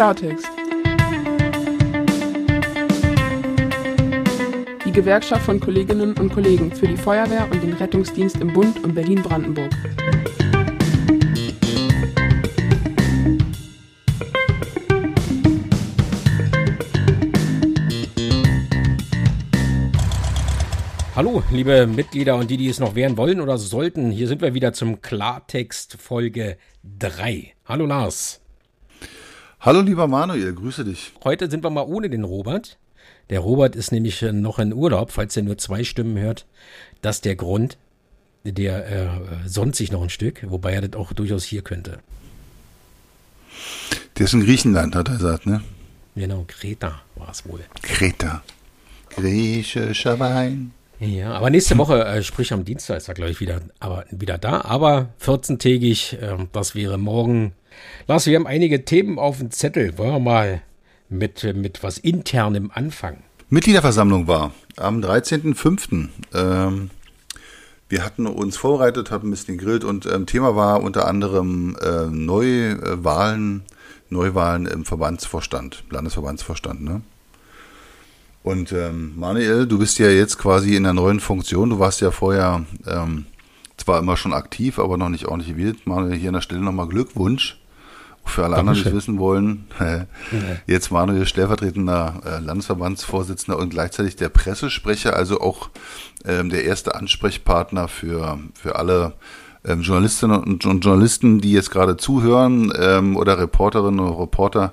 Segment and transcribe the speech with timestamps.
[0.00, 0.48] Klartext.
[4.86, 8.94] Die Gewerkschaft von Kolleginnen und Kollegen für die Feuerwehr und den Rettungsdienst im Bund und
[8.94, 9.70] Berlin-Brandenburg.
[21.14, 24.10] Hallo, liebe Mitglieder und die, die es noch werden wollen oder sollten.
[24.10, 27.52] Hier sind wir wieder zum Klartext Folge 3.
[27.66, 28.39] Hallo Lars.
[29.62, 31.12] Hallo lieber Manuel, grüße dich.
[31.22, 32.78] Heute sind wir mal ohne den Robert.
[33.28, 36.46] Der Robert ist nämlich äh, noch in Urlaub, falls er nur zwei Stimmen hört.
[37.02, 37.76] Das ist der Grund.
[38.42, 39.08] Der äh,
[39.46, 41.98] sonnt sich noch ein Stück, wobei er das auch durchaus hier könnte.
[44.16, 45.62] Der ist in Griechenland, hat er gesagt, ne?
[46.14, 47.60] Genau, Kreta war es wohl.
[47.82, 48.42] Kreta.
[49.10, 50.72] Griechischer Wein.
[51.00, 54.38] Ja, aber nächste Woche, äh, sprich am Dienstag, ist er, glaube ich, wieder, aber, wieder
[54.38, 54.62] da.
[54.62, 57.52] Aber 14-tägig, äh, das wäre morgen.
[58.06, 59.96] Lars, wir haben einige Themen auf dem Zettel.
[59.98, 60.62] Wollen wir mal
[61.08, 63.22] mit, mit was Internem anfangen?
[63.48, 66.08] Mitgliederversammlung war am 13.05.
[66.34, 66.90] Ähm,
[67.88, 72.06] wir hatten uns vorbereitet, haben ein bisschen gegrillt und ähm, Thema war unter anderem äh,
[72.06, 73.64] Neuwahlen,
[74.08, 77.02] Neuwahlen im Verbandsvorstand, Landesverbandsvorstand, ne?
[78.42, 81.70] Und ähm, Manuel, du bist ja jetzt quasi in der neuen Funktion.
[81.70, 83.26] Du warst ja vorher ähm,
[83.76, 85.86] zwar immer schon aktiv, aber noch nicht ordentlich gewählt.
[85.86, 87.59] Manuel, hier an der Stelle nochmal Glückwunsch.
[88.24, 90.04] Für alle anderen, die es wissen wollen, äh,
[90.66, 95.70] jetzt Manuel stellvertretender äh, Landesverbandsvorsitzender und gleichzeitig der Pressesprecher, also auch
[96.24, 99.14] ähm, der erste Ansprechpartner für, für alle
[99.64, 104.72] ähm, Journalistinnen und, Journalisten, die jetzt gerade zuhören ähm, oder Reporterinnen und Reporter,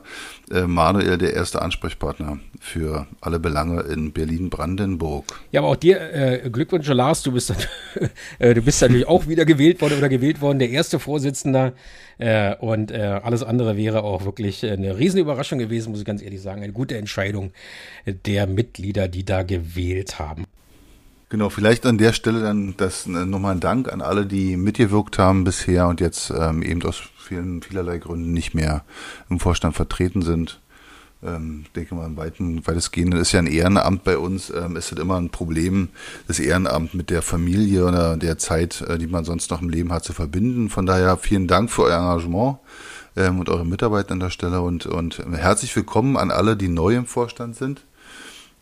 [0.49, 5.25] Manuel der erste Ansprechpartner für alle Belange in Berlin-Brandenburg.
[5.51, 7.23] Ja, aber auch dir äh, Glückwünsche, Lars.
[7.23, 7.53] Du bist,
[8.39, 11.73] äh, du bist natürlich auch wieder gewählt worden oder gewählt worden, der erste Vorsitzender.
[12.17, 16.41] Äh, und äh, alles andere wäre auch wirklich eine Riesenüberraschung gewesen, muss ich ganz ehrlich
[16.41, 16.63] sagen.
[16.63, 17.51] Eine gute Entscheidung
[18.05, 20.45] der Mitglieder, die da gewählt haben.
[21.29, 25.19] Genau, vielleicht an der Stelle dann das äh, nochmal ein Dank an alle, die mitgewirkt
[25.19, 28.85] haben bisher und jetzt ähm, eben aus vielen, vielerlei Gründen nicht mehr
[29.29, 30.61] im Vorstand vertreten sind.
[31.21, 35.01] Ähm, denke mal, im weiten, weitestgehend ist ja ein Ehrenamt bei uns, ähm, ist halt
[35.01, 35.89] immer ein Problem,
[36.27, 39.91] das Ehrenamt mit der Familie oder der Zeit, äh, die man sonst noch im Leben
[39.91, 40.69] hat, zu verbinden.
[40.69, 42.59] Von daher vielen Dank für euer Engagement
[43.17, 46.95] ähm, und eure Mitarbeit an der Stelle und, und herzlich willkommen an alle, die neu
[46.95, 47.86] im Vorstand sind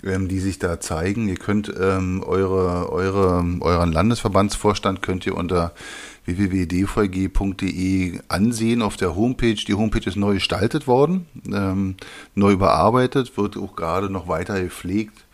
[0.04, 1.28] ähm, die sich da zeigen.
[1.28, 5.74] Ihr könnt ähm, eure, eure, euren Landesverbandsvorstand könnt ihr unter
[6.26, 9.56] www.dvg.de ansehen auf der Homepage.
[9.56, 11.96] Die Homepage ist neu gestaltet worden, ähm,
[12.34, 15.26] neu überarbeitet, wird auch gerade noch weiter gepflegt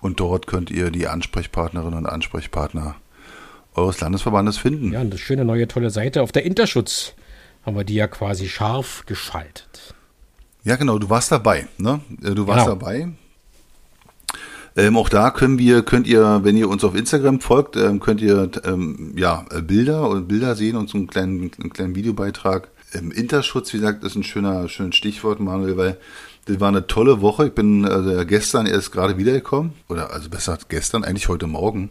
[0.00, 2.96] und dort könnt ihr die Ansprechpartnerinnen und Ansprechpartner
[3.74, 4.92] eures Landesverbandes finden.
[4.92, 6.22] Ja, eine schöne neue tolle Seite.
[6.22, 7.14] Auf der Interschutz
[7.64, 9.94] haben wir die ja quasi scharf geschaltet.
[10.62, 12.00] Ja, genau, du warst dabei, ne?
[12.20, 12.76] Du warst genau.
[12.78, 13.08] dabei.
[14.76, 18.20] Ähm, auch da können wir, könnt ihr, wenn ihr uns auf Instagram folgt, ähm, könnt
[18.20, 22.68] ihr ähm, ja Bilder und Bilder sehen und so einen kleinen, einen kleinen Videobeitrag.
[22.92, 25.98] Ähm, Interschutz, wie gesagt, ist ein schöner, schönes Stichwort, Manuel, weil
[26.46, 27.46] das war eine tolle Woche.
[27.46, 29.72] Ich bin also gestern erst gerade wiedergekommen.
[29.88, 31.90] Oder also besser gestern, eigentlich heute Morgen.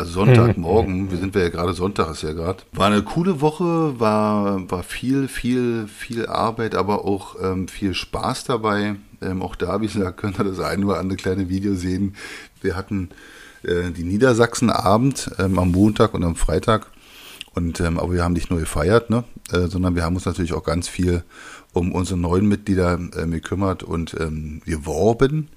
[0.00, 2.62] Also Sonntagmorgen, wir sind ja gerade Sonntag ist ja gerade.
[2.72, 8.44] War eine coole Woche, war, war viel, viel, viel Arbeit, aber auch ähm, viel Spaß
[8.44, 8.96] dabei.
[9.20, 12.16] Ähm, auch da, wie gesagt, könnt ihr das ein oder andere kleine Video sehen.
[12.62, 13.10] Wir hatten
[13.62, 16.86] äh, die Niedersachsenabend ähm, am Montag und am Freitag.
[17.54, 20.52] Und ähm, aber wir haben nicht nur gefeiert, ne, äh, sondern wir haben uns natürlich
[20.52, 21.24] auch ganz viel
[21.72, 25.48] um unsere neuen Mitglieder äh, gekümmert und ähm, geworben.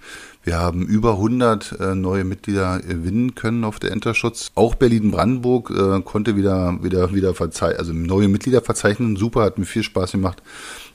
[0.44, 4.52] Wir haben über 100 äh, neue Mitglieder gewinnen können auf der Enterschutz.
[4.56, 9.16] Auch Berlin-Brandenburg äh, konnte wieder wieder wieder verzeichnen, also neue Mitglieder verzeichnen.
[9.16, 10.44] Super, hat mir viel Spaß gemacht.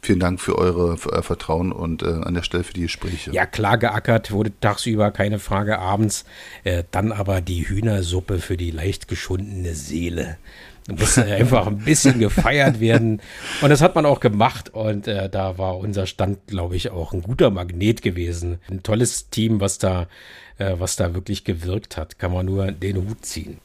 [0.03, 3.33] Vielen Dank für eure für euer Vertrauen und äh, an der Stelle für die Gespräche.
[3.33, 6.25] Ja, klar geackert wurde tagsüber, keine Frage, abends.
[6.65, 10.37] Äh, dann aber die Hühnersuppe für die leicht geschundene Seele.
[10.89, 13.21] Da musste einfach ein bisschen gefeiert werden.
[13.61, 14.71] Und das hat man auch gemacht.
[14.75, 18.59] Und äh, da war unser Stand, glaube ich, auch ein guter Magnet gewesen.
[18.69, 20.09] Ein tolles Team, was da,
[20.57, 22.19] äh, was da wirklich gewirkt hat.
[22.19, 23.59] Kann man nur den Hut ziehen.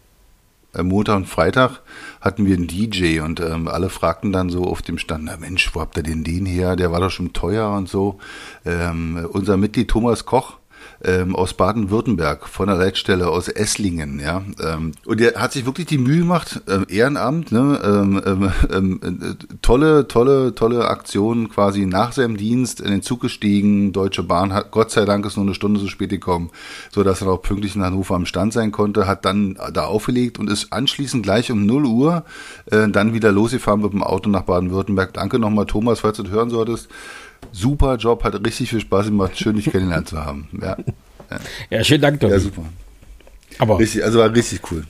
[0.81, 1.81] Montag und Freitag
[2.19, 5.75] hatten wir einen DJ und ähm, alle fragten dann so auf dem Stand, na Mensch,
[5.75, 6.75] wo habt ihr denn den her?
[6.75, 8.17] Der war doch schon teuer und so.
[8.65, 10.57] Ähm, unser Mitglied Thomas Koch,
[11.03, 14.43] ähm, aus Baden-Württemberg, von der Leitstelle aus Esslingen, ja.
[14.61, 18.99] Ähm, und der hat sich wirklich die Mühe gemacht, ähm, Ehrenamt, ne, ähm, ähm, ähm
[19.03, 23.91] äh, tolle, tolle, tolle Aktion quasi nach seinem Dienst in den Zug gestiegen.
[23.91, 26.51] Deutsche Bahn hat, Gott sei Dank ist nur eine Stunde zu spät gekommen,
[26.91, 30.39] so dass er auch pünktlich in Hannover am Stand sein konnte, hat dann da aufgelegt
[30.39, 32.23] und ist anschließend gleich um 0 Uhr
[32.67, 35.13] äh, dann wieder losgefahren mit dem Auto nach Baden-Württemberg.
[35.13, 36.89] Danke nochmal, Thomas, falls du das hören solltest
[37.51, 40.47] super Job, hat richtig viel Spaß gemacht, schön dich kennengelernt zu haben.
[40.61, 40.77] Ja,
[41.69, 42.33] ja schönen Dank, Tobi.
[42.33, 42.63] Ja, super.
[43.59, 44.85] Aber richtig, also war richtig cool.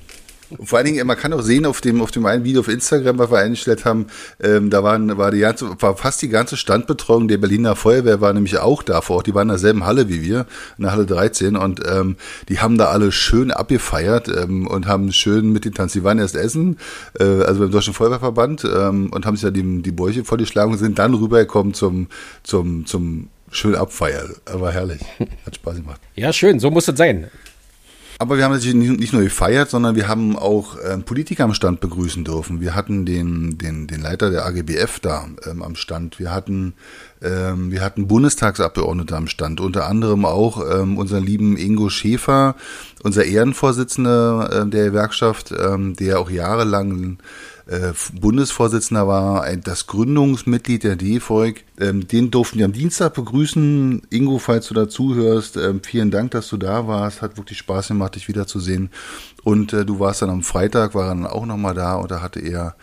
[0.61, 3.17] Vor allen Dingen, man kann auch sehen auf dem, auf dem einen Video auf Instagram,
[3.17, 4.07] was wir eingestellt haben,
[4.41, 8.33] ähm, da waren, war die ganze, war fast die ganze Standbetreuung der Berliner Feuerwehr war
[8.33, 9.27] nämlich auch da vor Ort.
[9.27, 10.45] Die waren in derselben Halle wie wir,
[10.77, 12.17] in der Halle 13 und ähm,
[12.49, 16.19] die haben da alle schön abgefeiert ähm, und haben schön mit den Tanz, die waren
[16.19, 16.77] erst essen,
[17.19, 20.77] äh, also beim Deutschen Feuerwehrverband ähm, und haben sich ja die, die Bäuche vorgeschlagen und
[20.77, 22.07] sind dann rübergekommen zum,
[22.43, 24.35] zum, zum schön abfeiern.
[24.45, 25.01] Aber herrlich.
[25.45, 26.01] Hat Spaß gemacht.
[26.15, 27.29] Ja, schön, so muss es sein.
[28.23, 31.81] Aber wir haben natürlich nicht nur gefeiert, sondern wir haben auch ähm, Politiker am Stand
[31.81, 32.61] begrüßen dürfen.
[32.61, 36.19] Wir hatten den, den, den Leiter der AGBF da ähm, am Stand.
[36.19, 36.73] Wir hatten,
[37.21, 39.59] ähm, wir hatten Bundestagsabgeordnete am Stand.
[39.59, 42.55] Unter anderem auch ähm, unseren lieben Ingo Schäfer,
[43.03, 47.17] unser Ehrenvorsitzender äh, der Gewerkschaft, ähm, der auch jahrelang
[47.65, 51.63] äh, Bundesvorsitzender war, das Gründungsmitglied der DEFOIG.
[51.79, 54.01] Ähm, den durften wir am Dienstag begrüßen.
[54.09, 57.21] Ingo, falls du da zuhörst, ähm, vielen Dank, dass du da warst.
[57.21, 58.89] Hat wirklich Spaß gemacht, dich wiederzusehen.
[59.43, 62.39] Und äh, du warst dann am Freitag, war dann auch nochmal da und da hatte
[62.39, 62.75] er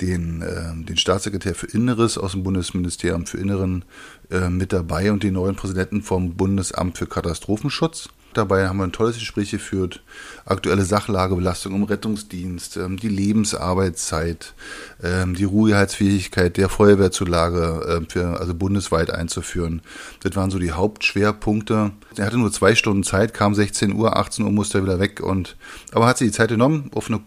[0.00, 3.84] den, äh, den Staatssekretär für Inneres aus dem Bundesministerium für Inneren
[4.30, 8.92] äh, mit dabei und den neuen Präsidenten vom Bundesamt für Katastrophenschutz dabei haben wir ein
[8.92, 10.02] tolles Gespräch geführt.
[10.44, 14.54] Aktuelle Sachlage, Belastung im Rettungsdienst, ähm, die Lebensarbeitszeit,
[15.02, 19.82] ähm, die Ruheheitsfähigkeit der Feuerwehrzulage äh, für, also bundesweit einzuführen.
[20.22, 21.92] Das waren so die Hauptschwerpunkte.
[22.16, 25.20] Er hatte nur zwei Stunden Zeit, kam 16 Uhr, 18 Uhr musste er wieder weg
[25.20, 25.56] und,
[25.92, 27.20] aber hat sich die Zeit genommen auf eine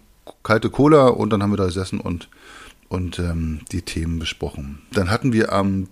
[0.43, 2.29] kalte Cola und dann haben wir da gesessen und,
[2.87, 4.81] und ähm, die Themen besprochen.
[4.91, 5.87] Dann hatten wir am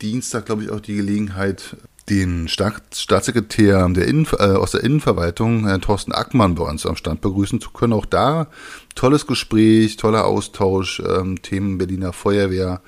[0.00, 1.76] Dienstag, glaube ich, auch die Gelegenheit,
[2.08, 7.20] den Staatssekretär der Innen, äh, aus der Innenverwaltung, Herrn Thorsten Ackmann, bei uns am Stand
[7.20, 7.92] begrüßen zu können.
[7.92, 8.48] Auch da
[8.94, 12.80] tolles Gespräch, toller Austausch, ähm, Themen Berliner Feuerwehr,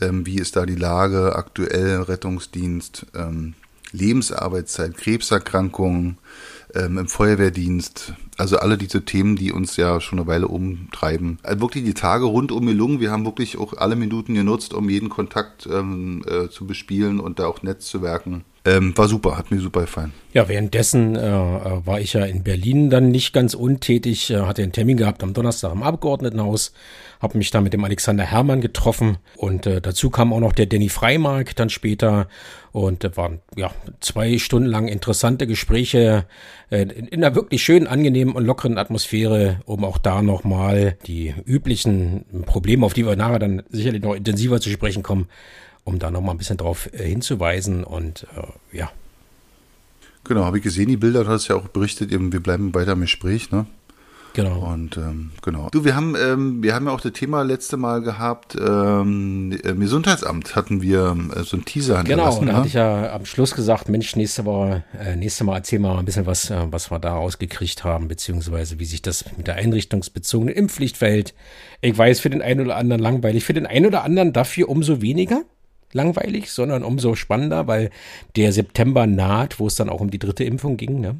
[0.00, 3.54] ähm, wie ist da die Lage, aktuell Rettungsdienst, ähm,
[3.92, 6.18] Lebensarbeitszeit, Krebserkrankungen
[6.74, 8.14] ähm, im Feuerwehrdienst.
[8.38, 11.38] Also alle diese Themen, die uns ja schon eine Weile umtreiben.
[11.42, 13.00] Also wirklich die Tage rundum gelungen.
[13.00, 17.38] Wir haben wirklich auch alle Minuten genutzt, um jeden Kontakt ähm, äh, zu bespielen und
[17.38, 18.44] da auch Netz zu werken.
[18.64, 20.12] Ähm, war super, hat mir super gefallen.
[20.32, 24.62] Ja, währenddessen äh, äh, war ich ja in Berlin dann nicht ganz untätig, äh, hatte
[24.62, 26.72] einen Termin gehabt am Donnerstag im Abgeordnetenhaus,
[27.20, 30.66] habe mich da mit dem Alexander Herrmann getroffen und äh, dazu kam auch noch der
[30.66, 32.28] Danny Freimark dann später
[32.70, 36.26] und äh, waren ja zwei Stunden lang interessante Gespräche
[36.70, 41.34] äh, in, in einer wirklich schönen, angenehmen und lockeren Atmosphäre, um auch da nochmal die
[41.44, 45.26] üblichen Probleme, auf die wir nachher dann sicherlich noch intensiver zu sprechen kommen,
[45.84, 48.90] um da nochmal ein bisschen drauf äh, hinzuweisen und äh, ja.
[50.24, 52.92] Genau, habe ich gesehen, die Bilder, du hast ja auch berichtet, eben, wir bleiben weiter
[52.92, 53.66] im Gespräch, ne?
[54.34, 54.72] Genau.
[54.72, 55.68] Und ähm, genau.
[55.70, 59.80] Du, wir haben, ähm, wir haben ja auch das Thema letzte Mal gehabt, ähm, im
[59.80, 62.56] Gesundheitsamt hatten wir äh, so ein Teaser Genau, da ne?
[62.56, 65.98] hatte ich ja am Schluss gesagt, Mensch, nächste Woche, äh, nächste Mal erzählen wir mal
[65.98, 69.56] ein bisschen was, äh, was wir da rausgekriegt haben, beziehungsweise wie sich das mit der
[69.56, 71.34] einrichtungsbezogenen Impfpflicht verhält.
[71.82, 75.02] Ich weiß, für den einen oder anderen langweilig, für den einen oder anderen dafür umso
[75.02, 75.42] weniger
[75.92, 77.90] langweilig, sondern umso spannender, weil
[78.36, 81.00] der September naht, wo es dann auch um die dritte Impfung ging.
[81.00, 81.16] Ne?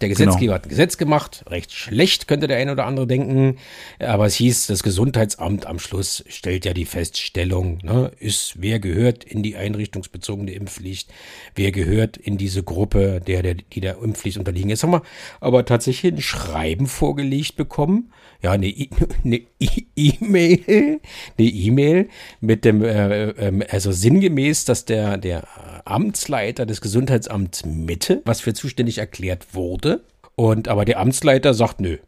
[0.00, 0.54] Der Gesetzgeber genau.
[0.54, 3.58] hat ein Gesetz gemacht, recht schlecht könnte der ein oder andere denken,
[3.98, 9.24] aber es hieß, das Gesundheitsamt am Schluss stellt ja die Feststellung, ne, ist, wer gehört
[9.24, 11.12] in die einrichtungsbezogene Impfpflicht,
[11.54, 14.70] wer gehört in diese Gruppe, der, der, die der Impfpflicht unterliegen.
[14.70, 15.02] Jetzt haben wir
[15.40, 18.68] aber tatsächlich ein Schreiben vorgelegt bekommen, ja, eine
[19.96, 21.00] E-Mail,
[21.38, 22.08] eine E-Mail
[22.40, 25.46] mit dem, äh, äh, also sinngemäß, dass der, der
[25.84, 29.89] Amtsleiter des Gesundheitsamts Mitte, was für zuständig erklärt wurde.
[30.36, 31.98] Und aber der Amtsleiter sagt, nö.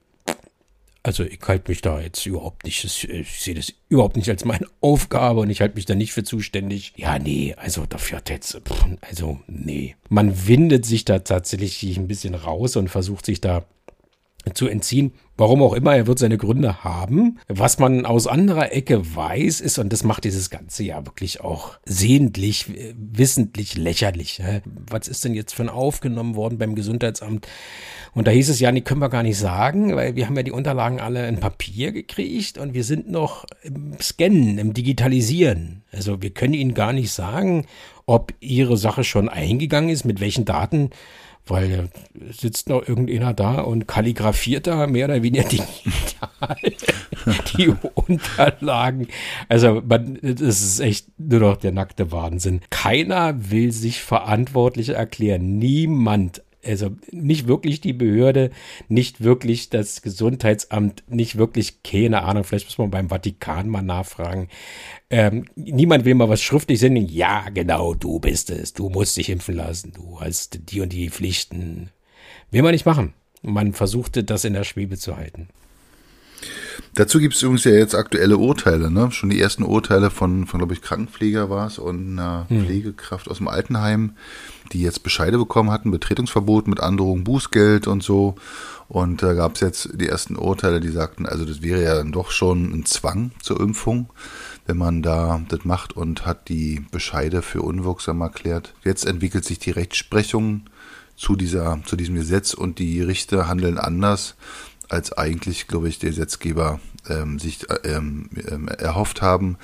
[1.05, 4.67] Also ich halte mich da jetzt überhaupt nicht, ich sehe das überhaupt nicht als meine
[4.81, 6.93] Aufgabe und ich halte mich da nicht für zuständig.
[6.97, 8.61] Ja, nee, also dafür hat jetzt,
[9.01, 9.97] also nee.
[10.09, 13.65] Man windet sich da tatsächlich ein bisschen raus und versucht sich da
[14.55, 15.13] zu entziehen.
[15.37, 17.39] Warum auch immer, er wird seine Gründe haben.
[17.49, 21.79] Was man aus anderer Ecke weiß, ist, und das macht dieses Ganze ja wirklich auch
[21.85, 24.43] sehentlich, wissentlich lächerlich.
[24.91, 27.49] Was ist denn jetzt von aufgenommen worden beim Gesundheitsamt?
[28.15, 30.43] Und da hieß es ja, die können wir gar nicht sagen, weil wir haben ja
[30.43, 35.83] die Unterlagen alle in Papier gekriegt und wir sind noch im Scannen, im Digitalisieren.
[35.93, 37.67] Also wir können Ihnen gar nicht sagen,
[38.05, 40.91] ob Ihre Sache schon eingegangen ist, mit welchen Daten
[41.47, 41.89] weil
[42.31, 46.57] sitzt noch irgendeiner da und kalligrafiert da mehr oder weniger digital
[47.57, 49.09] die Unterlagen.
[49.49, 52.61] Also man, das ist echt nur noch der nackte Wahnsinn.
[52.71, 55.59] Keiner will sich verantwortlich erklären.
[55.59, 58.51] Niemand also nicht wirklich die Behörde,
[58.89, 64.49] nicht wirklich das Gesundheitsamt, nicht wirklich, keine Ahnung, vielleicht muss man beim Vatikan mal nachfragen.
[65.11, 67.07] Ähm, niemand will mal was schriftlich senden.
[67.07, 68.73] Ja, genau, du bist es.
[68.73, 69.93] Du musst dich impfen lassen.
[69.93, 71.91] Du hast die und die Pflichten.
[72.51, 73.15] Will man nicht machen.
[73.43, 75.49] Man versuchte das in der Schwebe zu halten.
[76.95, 79.11] Dazu gibt es übrigens ja jetzt aktuelle Urteile, ne?
[79.13, 82.65] Schon die ersten Urteile von, von glaube ich, Krankenpfleger war es und einer hm.
[82.65, 84.13] Pflegekraft aus dem Altenheim,
[84.73, 88.35] die jetzt Bescheide bekommen hatten, Betretungsverbot mit Androhung Bußgeld und so.
[88.89, 92.13] Und da gab es jetzt die ersten Urteile, die sagten, also das wäre ja dann
[92.13, 94.11] doch schon ein Zwang zur Impfung,
[94.67, 98.75] wenn man da das macht und hat die Bescheide für unwirksam erklärt.
[98.85, 100.65] Jetzt entwickelt sich die Rechtsprechung
[101.17, 104.35] zu dieser, zu diesem Gesetz und die Richter handeln anders
[104.93, 109.57] als eigentlich, glaube ich, der Gesetzgeber ähm, sich ähm, ähm, erhofft haben,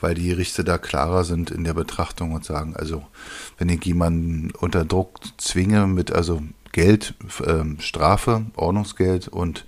[0.00, 3.04] weil die Richter da klarer sind in der Betrachtung und sagen, also
[3.58, 6.42] wenn ich jemanden unter Druck zwinge mit also
[6.74, 7.14] Geld,
[7.46, 9.64] ähm, Strafe, Ordnungsgeld und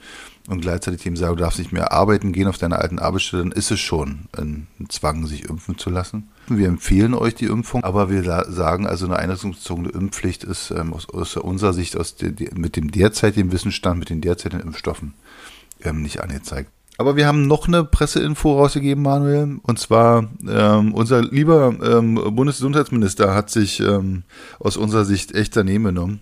[0.48, 3.52] und gleichzeitig ihm sage, du darfst nicht mehr arbeiten gehen auf deiner alten Arbeitsstelle, dann
[3.52, 6.28] ist es schon ein Zwang, sich impfen zu lassen.
[6.46, 11.08] Wir empfehlen euch die Impfung, aber wir sagen, also eine einrichtungsbezogene Impfpflicht ist ähm, aus,
[11.08, 15.14] aus, unserer Sicht aus de, de, mit dem derzeitigen Wissensstand, mit den derzeitigen Impfstoffen
[15.82, 16.70] ähm, nicht angezeigt.
[16.98, 19.58] Aber wir haben noch eine Presseinfo rausgegeben, Manuel.
[19.62, 24.22] Und zwar ähm, unser lieber ähm, Bundesgesundheitsminister hat sich ähm,
[24.60, 26.20] aus unserer Sicht echt daneben genommen.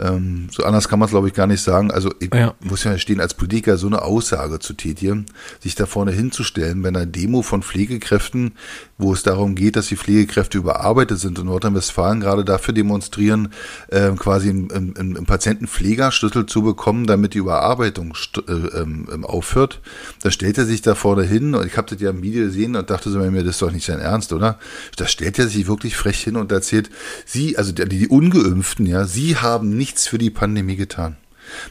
[0.00, 1.90] Ähm, so anders kann man es, glaube ich, gar nicht sagen.
[1.90, 2.54] Also ich ja.
[2.60, 5.26] muss ja stehen, als Politiker so eine Aussage zu tätigen,
[5.60, 8.52] sich da vorne hinzustellen bei einer Demo von Pflegekräften,
[8.96, 13.52] wo es darum geht, dass die Pflegekräfte überarbeitet sind in Nordrhein-Westfalen gerade dafür demonstrieren,
[13.88, 18.16] äh, quasi einen, einen, einen Patientenpflegerschlüssel zu bekommen, damit die Überarbeitung
[18.48, 19.80] äh, ähm, aufhört.
[20.22, 22.76] Da stellt er sich da vorne hin und ich habe das ja im Video gesehen
[22.76, 24.58] und dachte so mir, das ist doch nicht sein Ernst, oder?
[24.96, 26.90] Da stellt er sich wirklich frech hin und erzählt,
[27.26, 31.16] sie, also die, die Ungeimpften, ja, sie haben nichts für die Pandemie getan.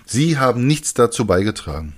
[0.06, 1.96] Sie haben nichts dazu beigetragen.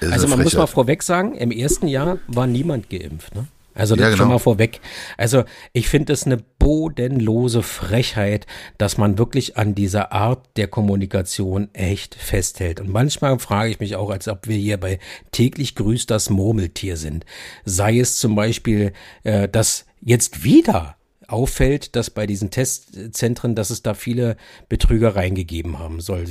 [0.00, 3.34] Also man muss mal vorweg sagen, im ersten Jahr war niemand geimpft.
[3.34, 3.48] Ne?
[3.74, 4.18] Also das ja, genau.
[4.18, 4.80] schon mal vorweg.
[5.16, 5.42] Also
[5.72, 8.46] ich finde es eine bodenlose Frechheit,
[8.78, 12.78] dass man wirklich an dieser Art der Kommunikation echt festhält.
[12.78, 15.00] Und manchmal frage ich mich auch, als ob wir hier bei
[15.32, 17.26] täglich grüßt das Murmeltier sind.
[17.64, 18.92] Sei es zum Beispiel,
[19.24, 20.96] äh, dass jetzt wieder
[21.32, 24.36] auffällt, dass bei diesen Testzentren, dass es da viele
[24.68, 26.24] Betrügereien gegeben haben soll.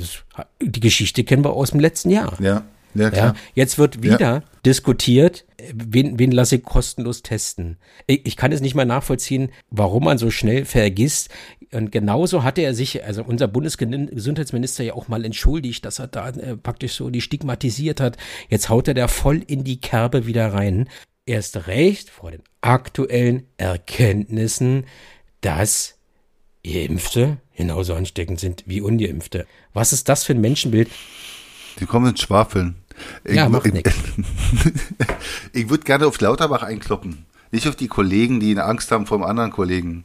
[0.60, 2.40] Die Geschichte kennen wir aus dem letzten Jahr.
[2.40, 2.64] Ja.
[2.94, 3.26] Ja, klar.
[3.26, 4.42] Ja, jetzt wird wieder ja.
[4.66, 7.78] diskutiert, wen, wen lasse ich kostenlos testen.
[8.06, 11.30] Ich, ich kann es nicht mal nachvollziehen, warum man so schnell vergisst.
[11.72, 16.28] Und genauso hatte er sich, also unser Bundesgesundheitsminister ja auch mal entschuldigt, dass er da
[16.28, 18.18] äh, praktisch so die stigmatisiert hat.
[18.50, 20.86] Jetzt haut er da voll in die Kerbe wieder rein.
[21.24, 24.86] Erst recht vor den aktuellen Erkenntnissen,
[25.40, 25.94] dass
[26.64, 29.46] Geimpfte genauso ansteckend sind wie Ungeimpfte.
[29.72, 30.90] Was ist das für ein Menschenbild?
[31.78, 32.76] Die kommen ins Schwafeln.
[33.24, 33.94] Ich, ja, macht nichts.
[35.52, 37.26] Ich würde gerne auf Lauterbach einkloppen.
[37.50, 40.04] Nicht auf die Kollegen, die Angst haben vor dem anderen Kollegen.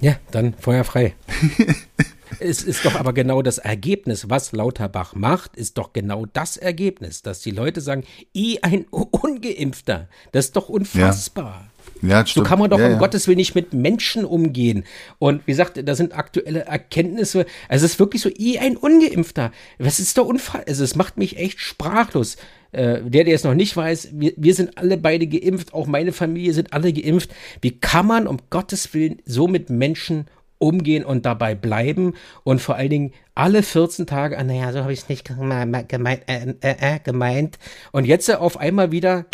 [0.00, 1.14] Ja, dann Feuer frei.
[2.40, 7.22] es ist doch aber genau das Ergebnis, was Lauterbach macht, ist doch genau das Ergebnis,
[7.22, 11.62] dass die Leute sagen, i ein Ungeimpfter, das ist doch unfassbar.
[11.64, 11.68] Ja.
[12.00, 12.98] Ja, so kann man doch ja, um ja.
[12.98, 14.84] Gottes Willen nicht mit Menschen umgehen.
[15.18, 17.46] Und wie gesagt, da sind aktuelle Erkenntnisse.
[17.68, 19.52] Also es ist wirklich so, eh ein Ungeimpfter.
[19.78, 20.64] Was ist doch Unfall?
[20.66, 22.36] Also es macht mich echt sprachlos.
[22.72, 26.12] Äh, der, der es noch nicht weiß, wir, wir sind alle beide geimpft, auch meine
[26.12, 27.30] Familie sind alle geimpft.
[27.60, 30.26] Wie kann man um Gottes Willen so mit Menschen
[30.62, 32.14] umgehen und dabei bleiben
[32.44, 36.22] und vor allen Dingen alle 14 Tage, ah, naja, so habe ich es nicht gemeint,
[36.28, 37.58] äh, äh, äh, gemeint.
[37.90, 39.26] Und jetzt auf einmal wieder,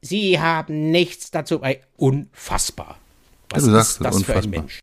[0.00, 1.60] Sie haben nichts dazu.
[1.96, 2.98] Unfassbar.
[3.50, 4.42] Was ja, ist das unfassbar.
[4.42, 4.80] für ein Mensch?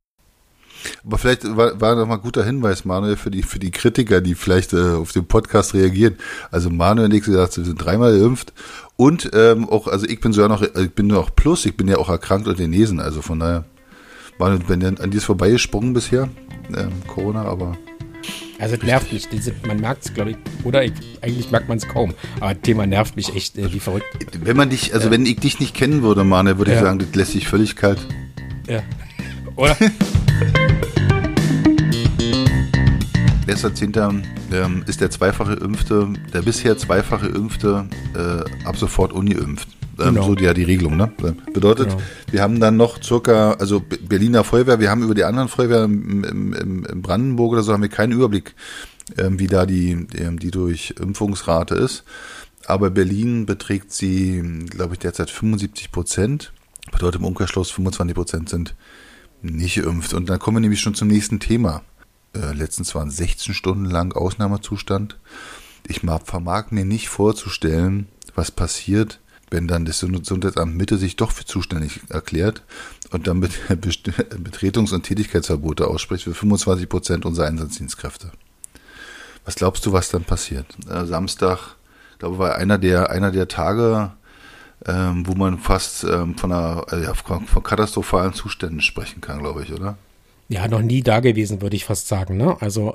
[1.05, 4.21] Aber vielleicht war, war noch mal ein guter Hinweis, Manuel, für die, für die Kritiker,
[4.21, 6.17] die vielleicht äh, auf den Podcast reagieren.
[6.51, 8.53] Also Manuel und ich gesagt, wir sind dreimal geimpft
[8.95, 11.97] und ähm, auch, also ich bin sogar noch, ich bin noch plus, ich bin ja
[11.97, 13.65] auch erkrankt und genesen, also von daher,
[14.37, 16.29] Manuel, bin an dir ist vorbeigesprungen bisher,
[16.75, 17.77] ähm, Corona, aber
[18.57, 19.27] also es nervt mich.
[19.27, 22.13] Diese, man merkt es, glaube ich, oder ich, eigentlich merkt man es kaum.
[22.39, 24.05] Aber das Thema nervt mich echt äh, wie verrückt.
[24.41, 26.77] Wenn man dich, also äh, wenn ich dich nicht kennen würde, Mane, würde ja.
[26.77, 27.99] ich sagen, das lässt sich völlig kalt.
[28.67, 28.81] Ja.
[29.55, 29.75] Oder?
[33.45, 34.13] Letzter Zehnter
[34.51, 39.74] ähm, ist der zweifache Impfte, der bisher zweifache Impfte äh, ab sofort ungeimpft.
[39.99, 40.27] Ähm, genau.
[40.27, 41.11] So ja die Regelung, ne?
[41.53, 42.01] Bedeutet, genau.
[42.31, 46.53] wir haben dann noch circa, also Berliner Feuerwehr, wir haben über die anderen Feuerwehren im,
[46.53, 48.55] im, im Brandenburg oder so haben wir keinen Überblick,
[49.17, 52.03] ähm, wie da die, die, die Durchimpfungsrate ist.
[52.67, 56.51] Aber Berlin beträgt sie, glaube ich, derzeit 75 Prozent.
[56.91, 58.75] Bedeutet im Umkehrschluss 25 Prozent sind
[59.41, 60.13] nicht geimpft.
[60.13, 61.83] Und dann kommen wir nämlich schon zum nächsten Thema.
[62.33, 65.17] äh, letztens waren 16 Stunden lang Ausnahmezustand.
[65.87, 69.19] Ich vermag mir nicht vorzustellen, was passiert,
[69.51, 72.63] wenn dann das Gesundheitsamt Mitte sich doch für zuständig erklärt
[73.11, 78.31] und dann Betretungs- und Tätigkeitsverbote ausspricht für 25 Prozent unserer Einsatzdienstkräfte.
[79.45, 80.65] Was glaubst du, was dann passiert?
[80.89, 81.75] Äh, Samstag,
[82.19, 84.11] glaube war einer der einer der Tage,
[84.85, 89.71] ähm, wo man fast ähm, von, einer, äh, von katastrophalen Zuständen sprechen kann, glaube ich,
[89.71, 89.97] oder?
[90.47, 92.37] Ja, noch nie da gewesen, würde ich fast sagen.
[92.37, 92.57] Ne?
[92.59, 92.93] Also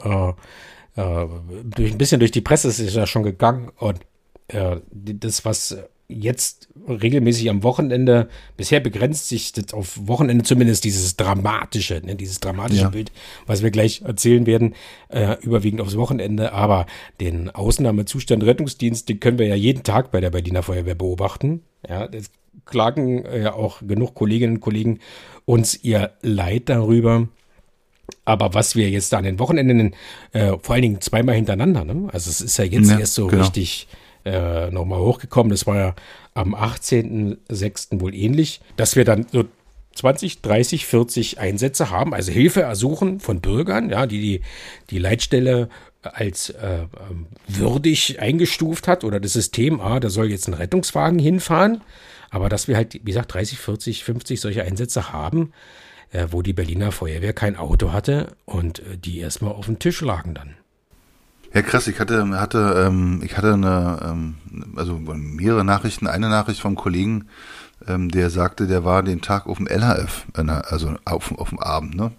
[0.97, 1.27] äh, äh,
[1.65, 4.01] durch ein bisschen durch die Presse ist es ja schon gegangen und
[4.49, 5.77] äh, das, was
[6.11, 12.41] jetzt regelmäßig am Wochenende, bisher begrenzt sich das auf Wochenende zumindest dieses dramatische, ne, dieses
[12.41, 12.89] dramatische ja.
[12.91, 13.13] Bild,
[13.47, 14.75] was wir gleich erzählen werden,
[15.09, 16.53] äh, überwiegend aufs Wochenende.
[16.53, 16.87] Aber
[17.21, 21.63] den Ausnahmezustand Rettungsdienst, den können wir ja jeden Tag bei der Berliner Feuerwehr beobachten.
[21.89, 22.31] Ja, das
[22.65, 25.01] klagen ja auch genug Kolleginnen und Kollegen
[25.45, 27.29] uns ihr Leid darüber.
[28.25, 29.95] Aber was wir jetzt da an den Wochenenden,
[30.33, 32.09] äh, vor allen Dingen zweimal hintereinander, ne?
[32.13, 33.43] also es ist ja jetzt ja, erst so genau.
[33.43, 33.89] richtig
[34.25, 35.51] äh, nochmal hochgekommen.
[35.51, 35.95] Das war ja
[36.35, 38.01] am 18.06.
[38.01, 39.45] wohl ähnlich, dass wir dann so
[39.95, 44.41] 20, 30, 40 Einsätze haben, also Hilfe ersuchen von Bürgern, ja, die die,
[44.91, 45.69] die Leitstelle
[46.03, 51.19] als äh, ähm, würdig eingestuft hat oder das System, ah, da soll jetzt ein Rettungswagen
[51.19, 51.83] hinfahren,
[52.31, 55.53] aber dass wir halt, wie gesagt, 30, 40, 50 solche Einsätze haben,
[56.13, 60.01] äh, wo die Berliner Feuerwehr kein Auto hatte und äh, die erstmal auf dem Tisch
[60.01, 60.55] lagen dann.
[61.53, 64.35] Ja, krass, ich hatte, hatte, ähm, ich hatte eine, ähm,
[64.77, 67.27] also mehrere Nachrichten, eine Nachricht vom Kollegen,
[67.89, 71.97] ähm, der sagte, der war den Tag auf dem LHF, also auf, auf dem Abend,
[71.97, 72.13] ne?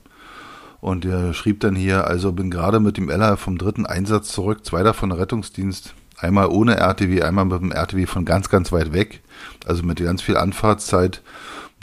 [0.81, 4.65] Und der schrieb dann hier, also bin gerade mit dem LHF vom dritten Einsatz zurück,
[4.65, 9.21] zwei davon Rettungsdienst, einmal ohne RTW, einmal mit dem RTW von ganz, ganz weit weg,
[9.65, 11.21] also mit ganz viel Anfahrtszeit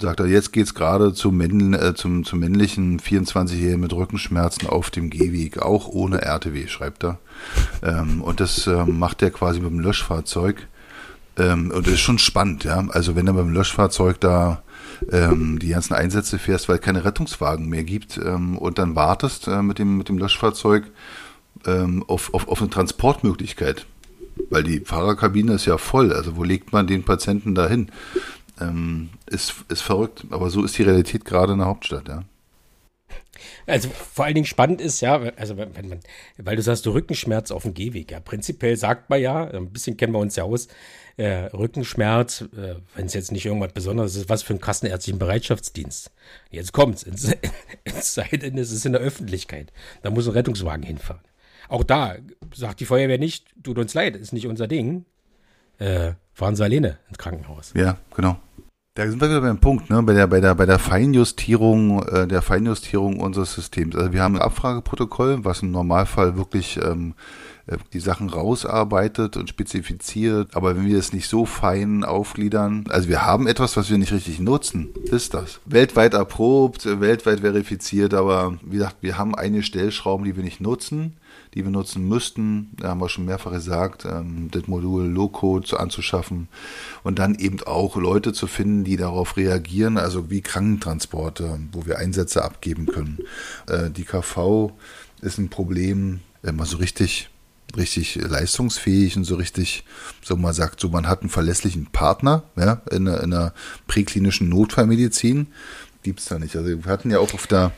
[0.01, 4.91] sagt er, jetzt geht's gerade zum, Männ, äh, zum, zum männlichen 24-Jährigen mit Rückenschmerzen auf
[4.91, 7.19] dem Gehweg, auch ohne RTW, schreibt er.
[7.83, 10.69] Ähm, und das äh, macht er quasi mit dem Löschfahrzeug.
[11.37, 12.85] Ähm, und das ist schon spannend, ja.
[12.91, 14.63] Also wenn er mit dem Löschfahrzeug da
[15.11, 19.63] ähm, die ganzen Einsätze fährst, weil keine Rettungswagen mehr gibt ähm, und dann wartest äh,
[19.63, 20.85] mit, dem, mit dem Löschfahrzeug
[21.67, 23.87] ähm, auf, auf, auf eine Transportmöglichkeit.
[24.51, 26.13] Weil die Fahrerkabine ist ja voll.
[26.13, 27.91] Also wo legt man den Patienten da hin?
[28.61, 30.25] Ähm, ist, ist verrückt.
[30.31, 32.25] Aber so ist die Realität gerade in der Hauptstadt, ja.
[33.67, 36.01] Also vor allen Dingen spannend ist ja, also wenn man,
[36.39, 38.11] weil du sagst, du Rückenschmerz auf dem Gehweg.
[38.11, 40.69] Ja, prinzipiell sagt man ja, ein bisschen kennen wir uns ja aus,
[41.17, 46.11] äh, Rückenschmerz, äh, wenn es jetzt nicht irgendwas Besonderes ist, was für einen kassenärztlichen Bereitschaftsdienst.
[46.51, 47.37] Jetzt kommt's, es,
[47.85, 49.73] es sei denn, es ist in der Öffentlichkeit.
[50.03, 51.23] Da muss ein Rettungswagen hinfahren.
[51.69, 52.17] Auch da
[52.55, 55.05] sagt die Feuerwehr nicht, tut uns leid, ist nicht unser Ding.
[55.79, 57.73] Äh, fahren Sie alleine ins Krankenhaus.
[57.75, 58.39] Ja, genau.
[58.99, 60.03] Da sind wir wieder beim Punkt, ne?
[60.03, 63.95] bei, der, bei, der, bei der Feinjustierung, äh, der Feinjustierung unseres Systems.
[63.95, 67.15] Also wir haben ein Abfrageprotokoll, was im Normalfall wirklich ähm,
[67.69, 70.57] äh, die Sachen rausarbeitet und spezifiziert.
[70.57, 74.13] Aber wenn wir es nicht so fein aufgliedern, also wir haben etwas, was wir nicht
[74.13, 75.61] richtig nutzen, ist das.
[75.65, 81.15] Weltweit erprobt, weltweit verifiziert, aber wie gesagt, wir haben einige Stellschrauben, die wir nicht nutzen
[81.55, 82.71] die wir nutzen müssten.
[82.77, 86.49] Da haben wir schon mehrfach gesagt, ähm, das Modul Low-Code anzuschaffen
[87.03, 91.99] und dann eben auch Leute zu finden, die darauf reagieren, also wie Krankentransporte, wo wir
[91.99, 93.19] Einsätze abgeben können.
[93.67, 94.73] Äh, die KV
[95.21, 97.31] ist ein Problem, wenn man so richtig
[97.77, 99.85] richtig leistungsfähig und so richtig,
[100.23, 103.53] so man sagt, so man hat einen verlässlichen Partner ja, in, in einer
[103.87, 105.49] präklinischen Notfallmedizin.
[106.03, 106.57] Gibt es da nicht.
[106.57, 107.73] Also wir hatten ja auch auf der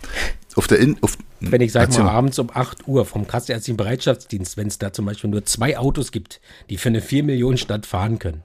[0.57, 4.57] auf der In auf, Wenn ich sage mal abends um 8 Uhr vom Kassenärztlichen Bereitschaftsdienst,
[4.57, 7.87] wenn es da zum Beispiel nur zwei Autos gibt, die für eine 4 Millionen Stadt
[7.87, 8.43] fahren können,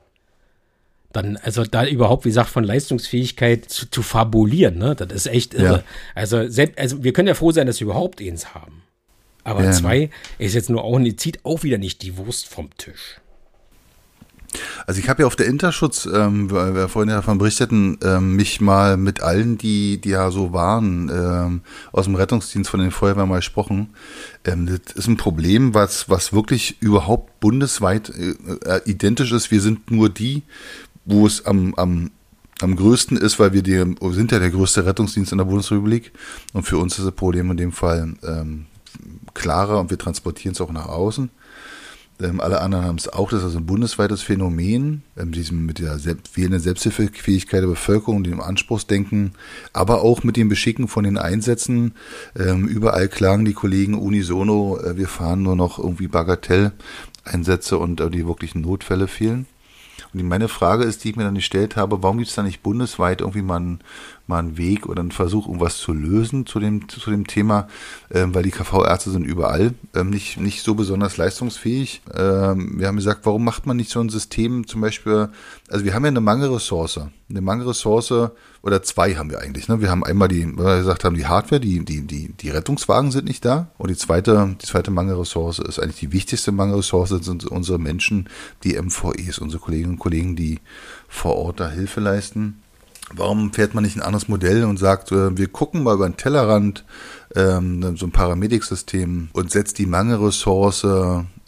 [1.16, 5.54] dann, also da überhaupt, wie gesagt, von Leistungsfähigkeit zu, zu fabulieren, ne, das ist echt
[5.54, 5.78] irre.
[5.78, 5.84] Ja.
[6.14, 8.84] Also, selbst, also wir können ja froh sein, dass wir überhaupt eins haben.
[9.44, 9.72] Aber ja.
[9.72, 13.22] zwei ist jetzt nur auch, zieht auch wieder nicht die Wurst vom Tisch.
[14.86, 18.62] Also ich habe ja auf der Interschutz, ähm, weil wir vorhin davon berichteten, ähm, mich
[18.62, 23.30] mal mit allen, die, die ja so waren, ähm, aus dem Rettungsdienst von den Feuerwehren
[23.30, 23.90] mal gesprochen.
[24.44, 29.52] Ähm, das ist ein Problem, was, was wirklich überhaupt bundesweit äh, äh, identisch ist.
[29.52, 30.44] Wir sind nur die,
[31.06, 32.12] wo es am, am,
[32.62, 36.12] am größten ist, weil wir die, sind ja der größte Rettungsdienst in der Bundesrepublik.
[36.54, 38.66] Und für uns ist das Problem in dem Fall ähm,
[39.34, 41.30] klarer und wir transportieren es auch nach außen.
[42.22, 43.30] Ähm, alle anderen haben es auch.
[43.30, 48.24] Das ist also ein bundesweites Phänomen, ähm, diesem, mit der selbst, fehlenden Selbsthilfefähigkeit der Bevölkerung,
[48.24, 49.34] dem Anspruchsdenken,
[49.74, 51.94] aber auch mit dem Beschicken von den Einsätzen.
[52.38, 58.10] Ähm, überall klagen die Kollegen unisono, äh, wir fahren nur noch irgendwie Bagatell-Einsätze und äh,
[58.10, 59.46] die wirklichen Notfälle fehlen.
[60.24, 63.22] Meine Frage ist, die ich mir dann gestellt habe, warum gibt es da nicht bundesweit
[63.22, 63.80] irgendwie mal einen,
[64.28, 67.68] mal einen Weg oder einen Versuch, irgendwas zu lösen zu dem, zu dem Thema,
[68.12, 72.02] ähm, weil die KV-Ärzte sind überall ähm, nicht, nicht so besonders leistungsfähig.
[72.14, 75.30] Ähm, wir haben gesagt, warum macht man nicht so ein System zum Beispiel,
[75.70, 78.32] also wir haben ja eine Mangelressource, eine Mangelressource
[78.66, 79.68] oder zwei haben wir eigentlich.
[79.68, 79.80] Ne?
[79.80, 83.12] Wir haben einmal die, weil wir gesagt haben, die Hardware, die, die, die, die Rettungswagen
[83.12, 83.68] sind nicht da.
[83.78, 88.28] Und die zweite, die zweite Mangelressource ist eigentlich die wichtigste Mangelressource, sind unsere Menschen,
[88.64, 90.62] die MVEs, unsere Kolleginnen und Kollegen, die
[91.08, 92.64] vor Ort da Hilfe leisten.
[93.14, 96.18] Warum fährt man nicht ein anderes Modell und sagt, äh, wir gucken mal über den
[96.18, 96.86] Tellerrand,
[97.36, 100.88] ähm, so ein Paramedic-System und setzt die Mangelressource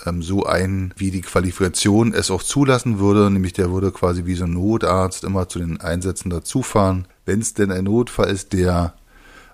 [0.08, 4.36] ähm, so ein, wie die Qualifikation es auch zulassen würde, nämlich der würde quasi wie
[4.36, 7.08] so ein Notarzt immer zu den Einsätzen dazufahren.
[7.26, 8.94] Wenn es denn ein Notfall ist, der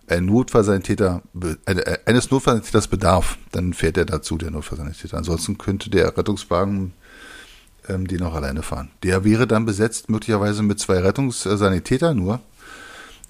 [0.08, 1.22] ein Notfallsanitäter,
[2.06, 5.18] eines Notfallsanitäters bedarf, dann fährt er dazu, der Notfallsanitäter.
[5.18, 6.94] Ansonsten könnte der Rettungswagen
[7.88, 8.92] ähm, die noch alleine fahren.
[9.04, 12.40] Der wäre dann besetzt möglicherweise mit zwei Rettungssanitätern nur.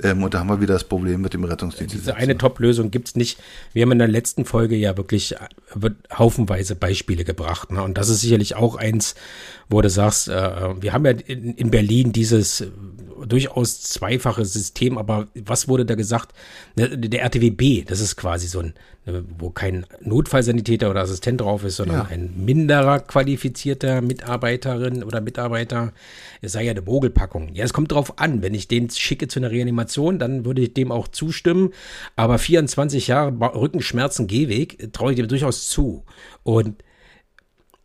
[0.01, 1.93] Ähm, und da haben wir wieder das Problem mit dem Rettungsdienst.
[1.93, 3.39] Diese eine Top-Lösung gibt es nicht.
[3.73, 7.71] Wir haben in der letzten Folge ja wirklich äh, haufenweise Beispiele gebracht.
[7.71, 7.83] Ne?
[7.83, 9.13] Und das ist sicherlich auch eins,
[9.69, 12.67] wo du sagst, äh, wir haben ja in, in Berlin dieses äh,
[13.27, 16.33] durchaus zweifache System, aber was wurde da gesagt?
[16.75, 18.73] Ne, der RTWB, das ist quasi so ein,
[19.37, 22.07] wo kein Notfallsanitäter oder Assistent drauf ist, sondern ja.
[22.09, 25.91] ein minderer qualifizierter Mitarbeiterin oder Mitarbeiter.
[26.41, 27.53] Es sei ja eine Mogelpackung.
[27.53, 28.41] Ja, es kommt drauf an.
[28.41, 31.71] Wenn ich den schicke zu einer Reanimation, dann würde ich dem auch zustimmen.
[32.15, 36.03] Aber 24 Jahre Rückenschmerzen Gehweg traue ich dem durchaus zu.
[36.43, 36.81] Und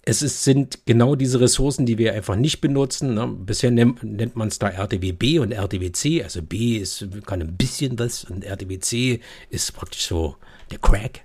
[0.09, 3.12] es ist, sind genau diese Ressourcen, die wir einfach nicht benutzen.
[3.14, 3.26] Ne?
[3.26, 6.22] Bisher nennt, nennt man es da RTWB und RTWC.
[6.22, 10.37] Also B ist, kann ein bisschen was und RTWC ist praktisch so
[10.70, 11.22] der Crack.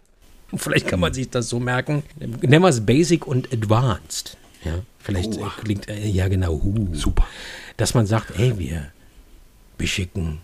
[0.55, 2.03] Vielleicht kann man sich das so merken.
[2.17, 4.37] Nennen wir es Basic und Advanced.
[4.63, 5.49] Ja, vielleicht oh.
[5.63, 7.27] klingt, äh, ja genau, uh, super.
[7.77, 8.91] Dass man sagt, ey, wir
[9.77, 10.39] beschicken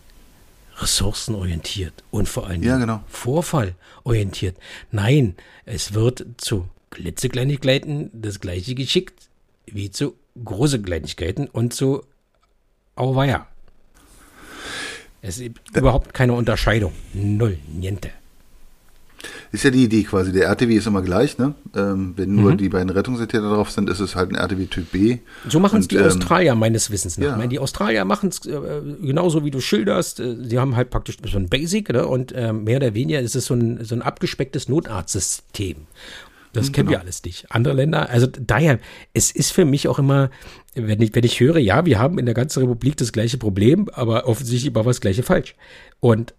[0.78, 3.04] ressourcenorientiert und vor allem ja, genau.
[3.08, 4.58] vorfallorientiert.
[4.92, 5.36] Nein,
[5.66, 9.30] es wird zu Klitzekleinigkeiten das gleiche geschickt
[9.66, 12.04] wie zu große Kleinigkeiten und zu
[12.96, 13.48] Auweia.
[15.22, 16.94] Es ist überhaupt keine Unterscheidung.
[17.14, 18.12] Null, niente.
[19.52, 20.32] Ist ja die Idee quasi.
[20.32, 21.56] Der RTW ist immer gleich, ne?
[21.76, 22.58] Ähm, wenn nur mhm.
[22.58, 25.20] die beiden Rettungssanitäter drauf sind, ist es halt ein RTW Typ B.
[25.48, 27.28] So machen es die ähm, Australier meines Wissens nach.
[27.28, 27.36] Ja.
[27.36, 28.60] Meine, die Australier machen es äh,
[29.02, 30.20] genauso wie du schilderst.
[30.20, 32.06] Äh, sie haben halt praktisch so ein Basic, ne?
[32.06, 35.78] Und äh, mehr oder weniger ist es so ein, so ein abgespecktes Notarztsystem.
[36.54, 37.00] Das mhm, kennen genau.
[37.00, 37.52] wir alles nicht.
[37.52, 38.80] Andere Länder, also daher,
[39.14, 40.30] es ist für mich auch immer,
[40.76, 43.90] wenn ich, wenn ich höre, ja, wir haben in der ganzen Republik das gleiche Problem,
[43.94, 45.56] aber offensichtlich war das gleiche falsch.
[46.00, 46.34] Und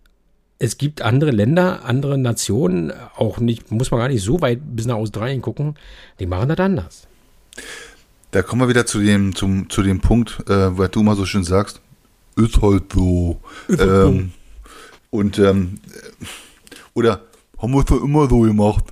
[0.61, 4.87] es gibt andere Länder, andere Nationen, auch nicht, muss man gar nicht so weit bis
[4.87, 5.75] nach Australien gucken,
[6.21, 7.09] die machen das anders.
[8.31, 11.25] Da kommen wir wieder zu dem, zum, zu dem Punkt, äh, weil du mal so
[11.25, 11.81] schön sagst,
[12.37, 13.41] ist halt so.
[13.69, 14.33] Ist halt ähm,
[15.09, 15.79] und ähm,
[16.95, 17.23] oder
[17.59, 18.85] haben wir es doch immer so gemacht.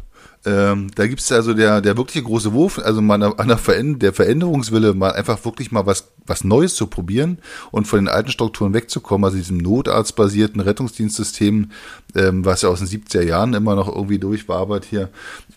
[0.48, 3.98] Ähm, da gibt es also der, der wirkliche große Wurf, also mal an der, Veränder
[3.98, 7.38] der Veränderungswille, mal einfach wirklich mal was, was Neues zu probieren
[7.70, 11.70] und von den alten Strukturen wegzukommen, also diesem notarztbasierten Rettungsdienstsystem,
[12.14, 15.10] ähm, was ja aus den 70er Jahren immer noch irgendwie durchwabert hier.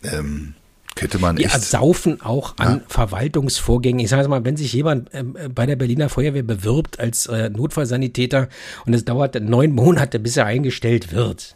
[0.03, 0.55] Ähm,
[0.95, 2.81] könnte man Die ersaufen auch an ja.
[2.89, 4.01] Verwaltungsvorgängen.
[4.01, 8.49] Ich sage mal, wenn sich jemand äh, bei der Berliner Feuerwehr bewirbt als äh, Notfallsanitäter
[8.85, 11.55] und es dauert neun Monate, bis er eingestellt wird,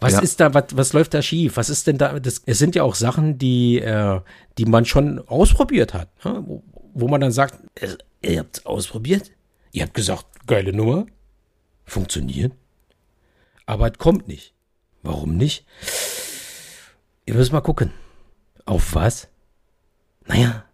[0.00, 0.20] was ja.
[0.20, 1.56] ist da, was, was läuft da schief?
[1.56, 2.18] Was ist denn da?
[2.20, 4.20] Das, es sind ja auch Sachen, die, äh,
[4.56, 6.42] die man schon ausprobiert hat, ne?
[6.46, 6.62] wo,
[6.94, 9.32] wo man dann sagt, äh, ihr habt ausprobiert?
[9.72, 11.06] Ihr habt gesagt, geile Nummer,
[11.84, 12.52] funktioniert,
[13.66, 14.54] aber es kommt nicht.
[15.02, 15.64] Warum nicht?
[17.26, 17.92] Ihr müsst mal gucken.
[18.64, 19.28] Auf was?
[20.26, 20.64] Naja.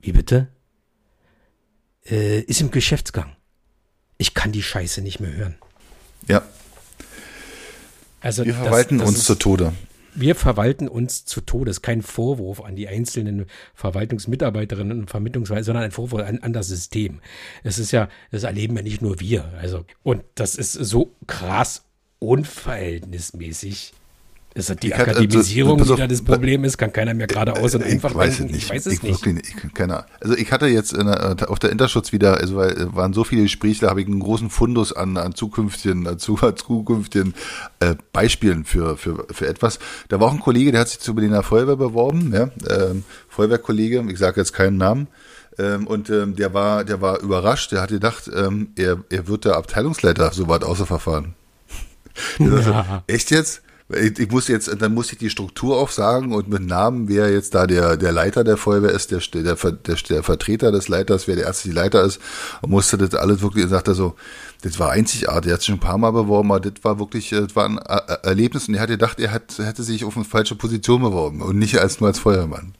[0.00, 0.48] Wie bitte?
[2.06, 3.36] Äh, ist im Geschäftsgang.
[4.18, 5.58] Ich kann die Scheiße nicht mehr hören.
[6.26, 6.42] Ja,
[8.20, 9.72] also wir verwalten das, uns ist, zu Tode.
[10.14, 11.66] Wir verwalten uns zu Tode.
[11.66, 16.52] Das ist kein Vorwurf an die einzelnen Verwaltungsmitarbeiterinnen und Vermittlungsweise, sondern ein Vorwurf an, an
[16.52, 17.20] das System.
[17.62, 19.52] Es ist ja, das erleben ja nicht nur wir.
[19.60, 21.84] Also, und das ist so krass
[22.18, 23.94] unverhältnismäßig
[24.52, 26.76] ist das die also, Akademisierung, also, die da das Problem ist?
[26.76, 28.52] Kann keiner mehr geradeaus und einfach ich weiß denken?
[28.52, 28.64] Nicht.
[28.64, 29.26] Ich weiß es ich nicht.
[29.48, 33.22] Ich, keine, also ich hatte jetzt der, auf der Interschutz wieder, also weil, waren so
[33.22, 37.34] viele Gespräche, da habe ich einen großen Fundus an, an zukünftigen, an zukünftigen
[37.78, 39.78] äh, Beispielen für, für, für etwas.
[40.08, 44.04] Da war auch ein Kollege, der hat sich zu Berliner Feuerwehr beworben, ja, ähm, Feuerwehrkollege,
[44.10, 45.06] ich sage jetzt keinen Namen.
[45.58, 49.44] Ähm, und ähm, der war, der war überrascht, der hat gedacht, ähm, er, er wird
[49.44, 51.34] der Abteilungsleiter so weit außer Verfahren.
[52.38, 53.04] Ja.
[53.06, 53.62] echt jetzt?
[53.92, 57.66] Ich, muss jetzt, dann muss ich die Struktur aufsagen und mit Namen, wer jetzt da
[57.66, 61.46] der, der Leiter der Feuerwehr ist, der, der, der, der Vertreter des Leiters, wer der
[61.46, 62.20] ärztliche Leiter ist,
[62.64, 64.14] musste das alles wirklich, sagt er so,
[64.62, 67.30] das war einzigartig, er hat sich schon ein paar Mal beworben, aber das war wirklich,
[67.30, 70.54] das war ein Erlebnis und er hat gedacht, er hat, hätte sich auf eine falsche
[70.54, 72.74] Position beworben und nicht als nur als Feuerwehrmann.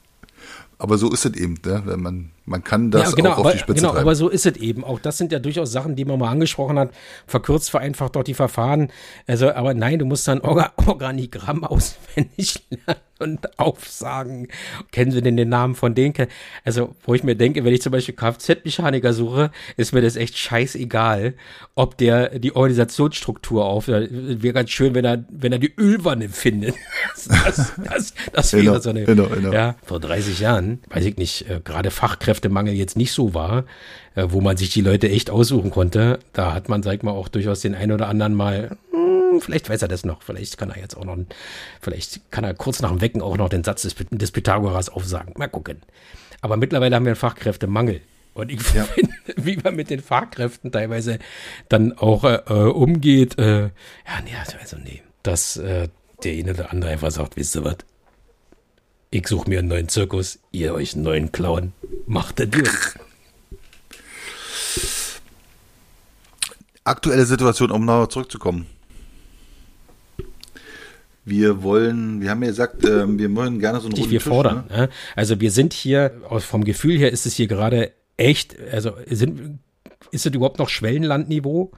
[0.81, 1.83] Aber so ist es eben, ne?
[1.85, 4.03] wenn man man kann das ja, genau, auch auf aber, die Spitze Genau, treiben.
[4.03, 4.83] aber so ist es eben.
[4.83, 6.91] Auch das sind ja durchaus Sachen, die man mal angesprochen hat.
[7.27, 8.91] Verkürzt, vereinfacht dort die Verfahren.
[9.27, 14.49] Also, aber nein, du musst dann Orga Organigramm auswendig lernen und aufsagen.
[14.93, 16.15] Kennen Sie denn den Namen von denen?
[16.65, 20.37] Also, wo ich mir denke, wenn ich zum Beispiel Kfz-Mechaniker suche, ist mir das echt
[20.39, 21.35] scheißegal,
[21.75, 23.89] ob der die Organisationsstruktur auf.
[23.89, 26.75] Wäre ganz schön, wenn er, wenn er die Ölwanne findet.
[27.31, 29.05] Das, das, das wäre Genau, so eine.
[29.05, 29.53] genau, genau.
[29.53, 33.65] Ja, vor 30 Jahren, weiß ich nicht, äh, gerade Fachkräftemangel jetzt nicht so war,
[34.15, 36.19] äh, wo man sich die Leute echt aussuchen konnte.
[36.33, 38.77] Da hat man, sag ich mal, auch durchaus den einen oder anderen mal,
[39.31, 41.17] hm, vielleicht weiß er das noch, vielleicht kann er jetzt auch noch,
[41.81, 45.35] vielleicht kann er kurz nach dem Wecken auch noch den Satz des, des Pythagoras aufsagen.
[45.37, 45.83] Mal gucken.
[46.41, 48.01] Aber mittlerweile haben wir einen Fachkräftemangel.
[48.35, 48.85] Und ich Ja.
[48.95, 51.19] finde, wie man mit den Fachkräften teilweise
[51.69, 53.71] dann auch äh, äh, umgeht, äh, ja,
[54.25, 55.89] nee, also nee, dass äh,
[56.25, 57.79] der eine oder andere einfach sagt, wisst ihr was,
[59.11, 61.73] ich suche mir einen neuen Zirkus, ihr euch einen neuen Clown,
[62.07, 62.95] macht das durch.
[66.85, 68.67] Aktuelle Situation, um noch zurückzukommen.
[71.25, 74.29] Wir wollen, wir haben ja gesagt, ähm, wir wollen gerne so einen runden wir Tisch,
[74.29, 74.65] fordern.
[74.71, 74.77] Ne?
[74.77, 74.89] Ne?
[75.17, 79.59] Also wir sind hier, vom Gefühl her ist es hier gerade echt, also sind,
[80.11, 81.73] ist es überhaupt noch Schwellenlandniveau?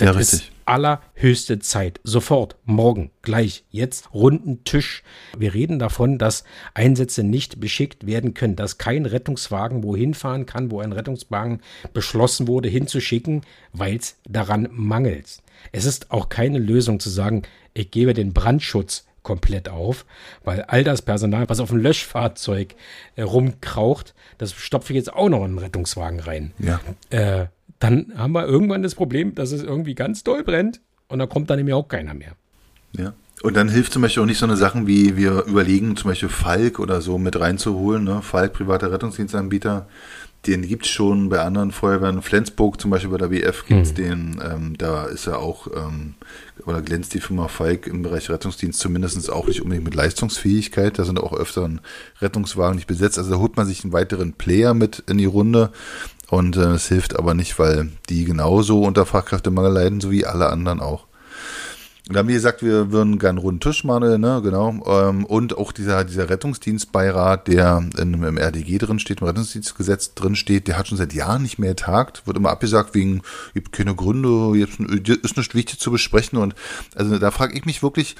[0.00, 0.52] Ja, Das ist richtig.
[0.66, 2.00] allerhöchste Zeit.
[2.04, 5.02] Sofort, morgen, gleich, jetzt, runden Tisch.
[5.38, 10.70] Wir reden davon, dass Einsätze nicht beschickt werden können, dass kein Rettungswagen wohin fahren kann,
[10.70, 11.60] wo ein Rettungswagen
[11.94, 15.38] beschlossen wurde, hinzuschicken, weil es daran mangelt.
[15.72, 17.42] Es ist auch keine Lösung zu sagen,
[17.74, 20.06] ich gebe den Brandschutz komplett auf,
[20.44, 22.76] weil all das Personal, was auf dem Löschfahrzeug
[23.16, 26.80] äh, rumkraucht, das stopfe ich jetzt auch noch in einen Rettungswagen rein Ja.
[27.10, 27.46] äh,
[27.78, 31.50] dann haben wir irgendwann das Problem, dass es irgendwie ganz doll brennt und da kommt
[31.50, 32.32] dann nämlich auch keiner mehr.
[32.92, 33.14] Ja.
[33.42, 36.30] Und dann hilft zum Beispiel auch nicht so eine Sachen wie wir überlegen, zum Beispiel
[36.30, 38.02] Falk oder so mit reinzuholen.
[38.02, 38.22] Ne?
[38.22, 39.88] Falk, privater Rettungsdienstanbieter,
[40.46, 42.22] den gibt's schon bei anderen Feuerwehren.
[42.22, 44.40] Flensburg zum Beispiel bei der WF gibt's den.
[44.42, 46.14] Ähm, da ist er auch, ähm,
[46.64, 50.98] oder glänzt die Firma Falk im Bereich Rettungsdienst zumindest auch nicht unbedingt mit Leistungsfähigkeit.
[50.98, 51.68] Da sind auch öfter
[52.20, 53.18] Rettungswagen nicht besetzt.
[53.18, 55.70] Also da holt man sich einen weiteren Player mit in die Runde.
[56.28, 60.48] Und äh, es hilft aber nicht, weil die genauso unter Fachkräftemangel leiden, so wie alle
[60.48, 61.05] anderen auch.
[62.08, 64.80] Und haben wir gesagt, wir würden gerne einen runden Tisch machen, ne, genau.
[64.86, 70.36] Ähm, und auch dieser, dieser Rettungsdienstbeirat, der in, im RDG drin steht, im Rettungsdienstgesetz drin
[70.36, 73.22] steht, der hat schon seit Jahren nicht mehr getagt, wird immer abgesagt wegen,
[73.54, 76.38] gibt keine Gründe, ist nicht wichtig zu besprechen.
[76.38, 76.54] Und
[76.94, 78.14] also da frage ich mich wirklich,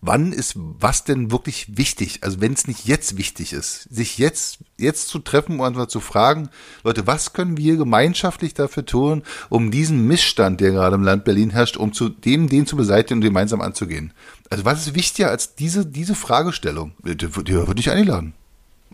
[0.00, 2.20] wann ist was denn wirklich wichtig?
[2.22, 6.00] Also wenn es nicht jetzt wichtig ist, sich jetzt jetzt zu treffen und einfach zu
[6.00, 6.48] fragen,
[6.84, 11.50] Leute, was können wir gemeinschaftlich dafür tun, um diesen Missstand, der gerade im Land Berlin
[11.50, 14.12] herrscht, um zu dem den zu beseitigen und gemeinsam anzugehen?
[14.50, 16.92] Also was ist wichtiger als diese diese Fragestellung?
[17.04, 18.34] Der, der wird nicht eingeladen.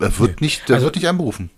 [0.01, 1.51] Er wird nicht, der Also- wird nicht anberufen.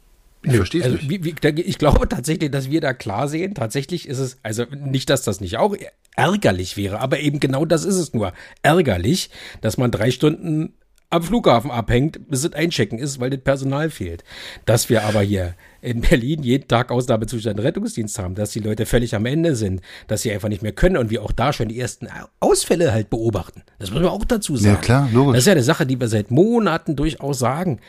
[0.44, 1.08] Ich Nö, verstehe es also, nicht.
[1.08, 3.54] Wie, wie, ich glaube tatsächlich, dass wir da klar sehen.
[3.54, 5.74] Tatsächlich ist es, also nicht, dass das nicht auch
[6.16, 8.32] ärgerlich wäre, aber eben genau das ist es nur.
[8.62, 9.30] Ärgerlich,
[9.60, 10.74] dass man drei Stunden
[11.14, 14.24] am Flughafen abhängt, bis es einchecken ist, weil das Personal fehlt.
[14.66, 19.14] Dass wir aber hier in Berlin jeden Tag Ausnahmezustand Rettungsdienst haben, dass die Leute völlig
[19.14, 21.78] am Ende sind, dass sie einfach nicht mehr können und wir auch da schon die
[21.78, 22.08] ersten
[22.40, 23.62] Ausfälle halt beobachten.
[23.78, 24.80] Das müssen wir auch dazu sagen.
[24.80, 25.34] klar, logisch.
[25.34, 27.80] Das ist ja eine Sache, die wir seit Monaten durchaus sagen.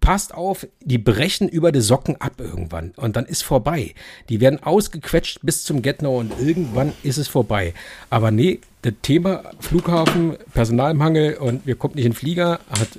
[0.00, 3.94] Passt auf, die brechen über die Socken ab irgendwann und dann ist vorbei.
[4.28, 7.74] Die werden ausgequetscht bis zum Getno und irgendwann ist es vorbei.
[8.08, 12.98] Aber nee, das Thema Flughafen, Personalmangel und wir kommen nicht in den Flieger hat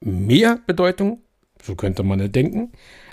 [0.00, 1.20] mehr Bedeutung,
[1.62, 2.70] so könnte man es denken,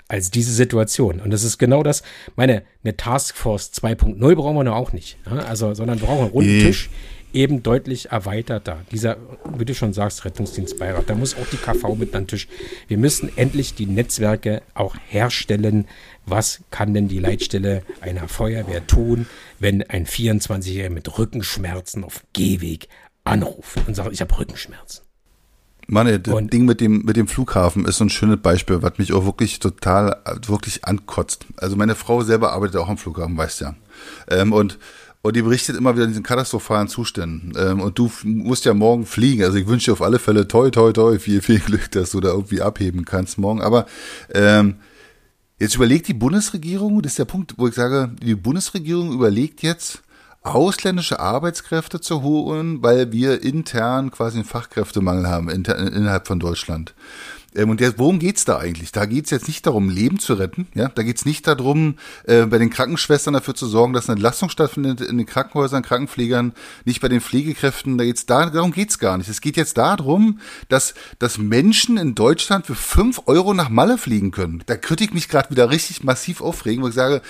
[0.08, 1.20] als diese Situation.
[1.20, 2.02] Und das ist genau das,
[2.36, 5.18] meine, eine Taskforce 2.0 brauchen wir noch auch nicht.
[5.26, 5.38] Ja?
[5.38, 6.64] Also, sondern wir brauchen einen runden Nee.
[6.64, 6.90] Tisch,
[7.34, 8.82] eben deutlich erweiterter.
[8.90, 9.16] Dieser,
[9.56, 12.48] wie du schon sagst, Rettungsdienstbeirat, da muss auch die KV mit an den Tisch.
[12.88, 15.86] Wir müssen endlich die Netzwerke auch herstellen.
[16.26, 19.26] Was kann denn die Leitstelle einer Feuerwehr tun,
[19.58, 22.88] wenn ein 24-Jähriger mit Rückenschmerzen auf Gehweg
[23.24, 25.02] anruft und sagt, ich habe Rückenschmerzen?
[25.86, 28.96] Mann, das Und- Ding mit dem, mit dem Flughafen ist so ein schönes Beispiel, was
[28.96, 31.44] mich auch wirklich total, äh, wirklich ankotzt.
[31.58, 33.74] Also meine Frau selber arbeitet auch am Flughafen, weißt ja.
[34.28, 34.78] Ähm, und,
[35.24, 37.54] und die berichtet immer wieder in diesen katastrophalen Zuständen.
[37.56, 39.42] Ähm, und du musst ja morgen fliegen.
[39.42, 42.20] Also ich wünsche dir auf alle Fälle toi, toi, toi, viel, viel Glück, dass du
[42.20, 43.62] da irgendwie abheben kannst morgen.
[43.62, 43.86] Aber
[44.34, 44.74] ähm,
[45.58, 50.02] jetzt überlegt die Bundesregierung, das ist der Punkt, wo ich sage, die Bundesregierung überlegt jetzt,
[50.42, 56.92] ausländische Arbeitskräfte zu holen, weil wir intern quasi einen Fachkräftemangel haben innerhalb von Deutschland.
[57.54, 58.92] Ähm, und jetzt, worum geht's da eigentlich?
[58.92, 60.66] Da geht's jetzt nicht darum, Leben zu retten.
[60.74, 64.48] Ja, da geht's nicht darum, äh, bei den Krankenschwestern dafür zu sorgen, dass eine Entlastung
[64.48, 66.52] stattfindet in den Krankenhäusern, Krankenpflegern,
[66.84, 67.98] nicht bei den Pflegekräften.
[67.98, 69.28] Da geht's da, darum geht's gar nicht.
[69.28, 74.30] Es geht jetzt darum, dass, dass Menschen in Deutschland für fünf Euro nach Malle fliegen
[74.30, 74.62] können.
[74.66, 77.20] Da ich mich gerade wieder richtig massiv aufregen, wo ich sage,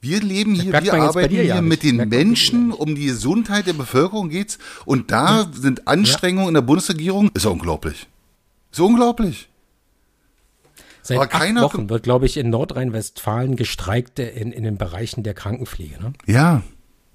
[0.00, 4.30] wir leben hier, wir arbeiten hier ja mit den Menschen, um die Gesundheit der Bevölkerung
[4.30, 4.58] geht's.
[4.86, 6.48] Und da sind Anstrengungen ja.
[6.48, 7.30] in der Bundesregierung.
[7.34, 8.06] Ist unglaublich.
[8.72, 9.49] Ist unglaublich.
[11.02, 15.32] Seit Aber acht Wochen wird, glaube ich, in Nordrhein-Westfalen gestreikt in, in den Bereichen der
[15.34, 15.98] Krankenpflege.
[16.00, 16.12] Ne?
[16.26, 16.62] Ja.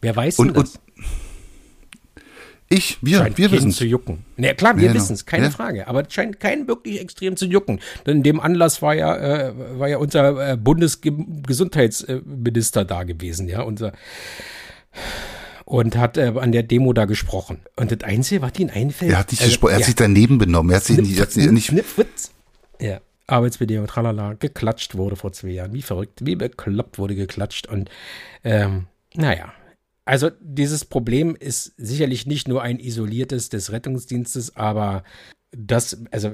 [0.01, 0.75] Wer weiß und, denn das?
[0.75, 0.81] Und
[2.67, 4.25] ich, wir, scheint wir wissen zu jucken.
[4.37, 5.51] Na ja, klar, wir ja, wissen es, keine ja.
[5.51, 5.87] Frage.
[5.87, 7.79] Aber es scheint keinen wirklich extrem zu jucken.
[8.05, 13.61] Denn in dem Anlass war ja, äh, war ja unser äh, Bundesgesundheitsminister da gewesen, ja,
[13.61, 13.93] unser
[15.65, 17.59] und hat äh, an der Demo da gesprochen.
[17.75, 19.11] Und das Einzige, was ihm einfällt.
[19.11, 20.71] Er hat, nicht also, er hat sich daneben benommen.
[20.71, 22.31] Er hat sich nicht, nicht, nicht, nicht
[22.79, 22.99] ja.
[23.27, 25.73] Arbeitsbedingungen, tralala, geklatscht wurde vor zwei Jahren.
[25.73, 27.67] Wie verrückt, wie bekloppt wurde geklatscht.
[27.67, 27.89] Und
[28.43, 29.53] ähm, naja,
[30.05, 35.03] also dieses Problem ist sicherlich nicht nur ein isoliertes des Rettungsdienstes, aber
[35.51, 36.31] das, also.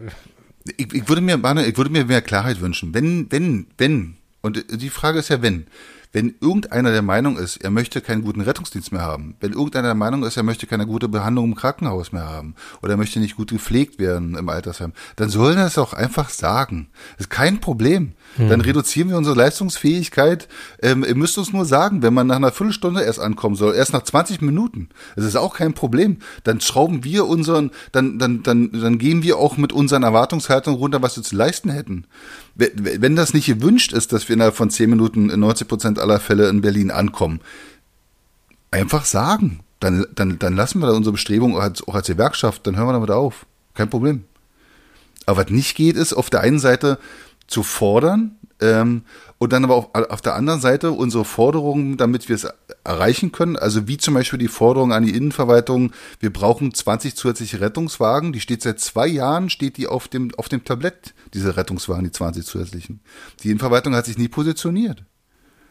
[0.77, 2.93] Ich, ich würde mir, ich würde mir mehr Klarheit wünschen.
[2.93, 5.67] Wenn, wenn, wenn, und die Frage ist ja wenn,
[6.11, 9.95] wenn irgendeiner der Meinung ist, er möchte keinen guten Rettungsdienst mehr haben, wenn irgendeiner der
[9.95, 13.37] Meinung ist, er möchte keine gute Behandlung im Krankenhaus mehr haben oder er möchte nicht
[13.37, 16.89] gut gepflegt werden im Altersheim, dann sollen er es auch einfach sagen.
[17.17, 18.13] Das ist kein Problem.
[18.37, 18.49] Hm.
[18.49, 20.47] Dann reduzieren wir unsere Leistungsfähigkeit.
[20.81, 23.93] Ähm, ihr müsst uns nur sagen, wenn man nach einer Viertelstunde erst ankommen soll, erst
[23.93, 24.89] nach 20 Minuten.
[25.15, 26.17] Das ist auch kein Problem.
[26.43, 31.01] Dann schrauben wir unseren, dann, dann, dann, dann gehen wir auch mit unseren Erwartungshaltungen runter,
[31.01, 32.05] was wir zu leisten hätten
[32.55, 36.19] wenn das nicht gewünscht ist, dass wir innerhalb von zehn Minuten in 90 Prozent aller
[36.19, 37.39] Fälle in Berlin ankommen,
[38.71, 39.61] einfach sagen.
[39.79, 42.87] Dann, dann, dann lassen wir da unsere Bestrebungen auch als, auch als Gewerkschaft, dann hören
[42.87, 43.47] wir damit auf.
[43.73, 44.25] Kein Problem.
[45.25, 46.99] Aber was nicht geht, ist auf der einen Seite
[47.51, 49.03] zu fordern ähm,
[49.37, 52.47] und dann aber auf, auf der anderen Seite unsere Forderungen, damit wir es
[52.83, 57.59] erreichen können, also wie zum Beispiel die Forderung an die Innenverwaltung, wir brauchen 20 zusätzliche
[57.59, 62.03] Rettungswagen, die steht seit zwei Jahren, steht die auf dem, auf dem Tablett, diese Rettungswagen,
[62.03, 63.01] die 20 zusätzlichen.
[63.43, 65.03] Die Innenverwaltung hat sich nie positioniert.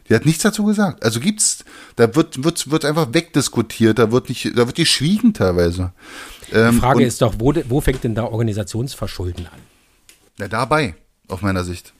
[0.08, 1.04] Die hat nichts dazu gesagt.
[1.04, 1.64] Also gibt's,
[1.94, 5.92] da wird, wird, wird einfach wegdiskutiert, da wird nicht, da wird geschwiegen teilweise.
[6.52, 9.60] Ähm, die Frage ist doch, wo, wo fängt denn da Organisationsverschulden an?
[10.38, 10.96] Na, dabei,
[11.30, 11.92] auf meiner Sicht.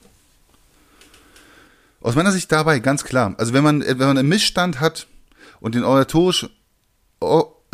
[2.01, 3.35] Aus meiner Sicht dabei ganz klar.
[3.39, 5.07] Also wenn man, wenn man einen Missstand hat
[5.61, 6.49] und den organisatorisch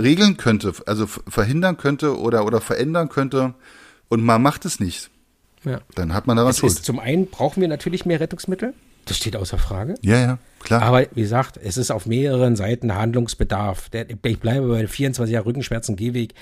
[0.01, 3.55] regeln könnte, also verhindern könnte oder, oder verändern könnte
[4.09, 5.11] und man macht es nicht,
[5.65, 5.81] ja.
[5.95, 6.73] dann hat man daran es Schuld.
[6.73, 8.75] Ist, zum einen brauchen wir natürlich mehr Rettungsmittel.
[9.05, 9.95] Das steht außer Frage.
[10.03, 10.83] Ja, ja, klar.
[10.83, 13.89] Aber wie gesagt, es ist auf mehreren Seiten Handlungsbedarf.
[13.93, 16.35] ich bleibe bei 24 Jahre Rückenschmerzen, Gehweg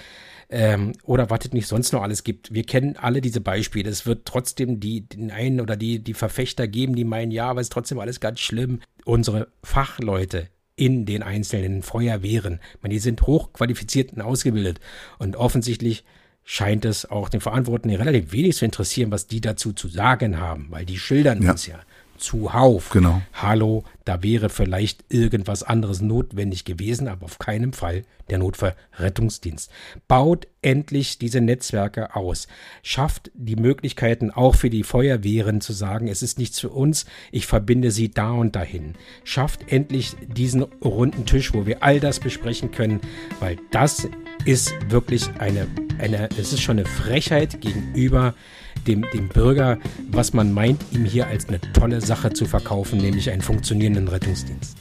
[0.48, 2.52] ähm, oder was es nicht sonst noch alles gibt.
[2.52, 3.90] Wir kennen alle diese Beispiele.
[3.90, 7.60] Es wird trotzdem die, den einen oder die, die Verfechter geben, die meinen, ja, aber
[7.60, 8.80] es ist trotzdem alles ganz schlimm.
[9.04, 14.80] Unsere Fachleute in den einzelnen Feuerwehren, meine, die sind hochqualifiziert und ausgebildet
[15.18, 16.04] und offensichtlich
[16.42, 20.66] scheint es auch den Verantwortlichen relativ wenig zu interessieren, was die dazu zu sagen haben,
[20.70, 21.52] weil die schildern ja.
[21.52, 21.80] uns ja
[22.18, 22.90] zuhauf.
[22.90, 23.22] Genau.
[23.32, 29.70] Hallo, da wäre vielleicht irgendwas anderes notwendig gewesen, aber auf keinen Fall der Notfallrettungsdienst.
[30.08, 32.48] Baut endlich diese Netzwerke aus.
[32.82, 37.46] Schafft die Möglichkeiten auch für die Feuerwehren zu sagen, es ist nichts für uns, ich
[37.46, 38.94] verbinde sie da und dahin.
[39.24, 43.00] Schafft endlich diesen runden Tisch, wo wir all das besprechen können,
[43.40, 44.08] weil das
[44.44, 45.66] ist wirklich eine,
[45.98, 48.34] eine es ist schon eine Frechheit gegenüber
[48.86, 49.78] dem, dem Bürger,
[50.10, 54.76] was man meint, ihm hier als eine tolle Sache zu verkaufen, nämlich einen funktionierenden Rettungsdienst.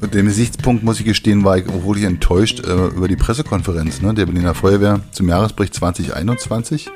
[0.00, 4.02] Und dem Gesichtspunkt muss ich gestehen, war ich obwohl ich enttäuscht äh, über die Pressekonferenz
[4.02, 6.90] ne, der Berliner Feuerwehr zum Jahresbericht 2021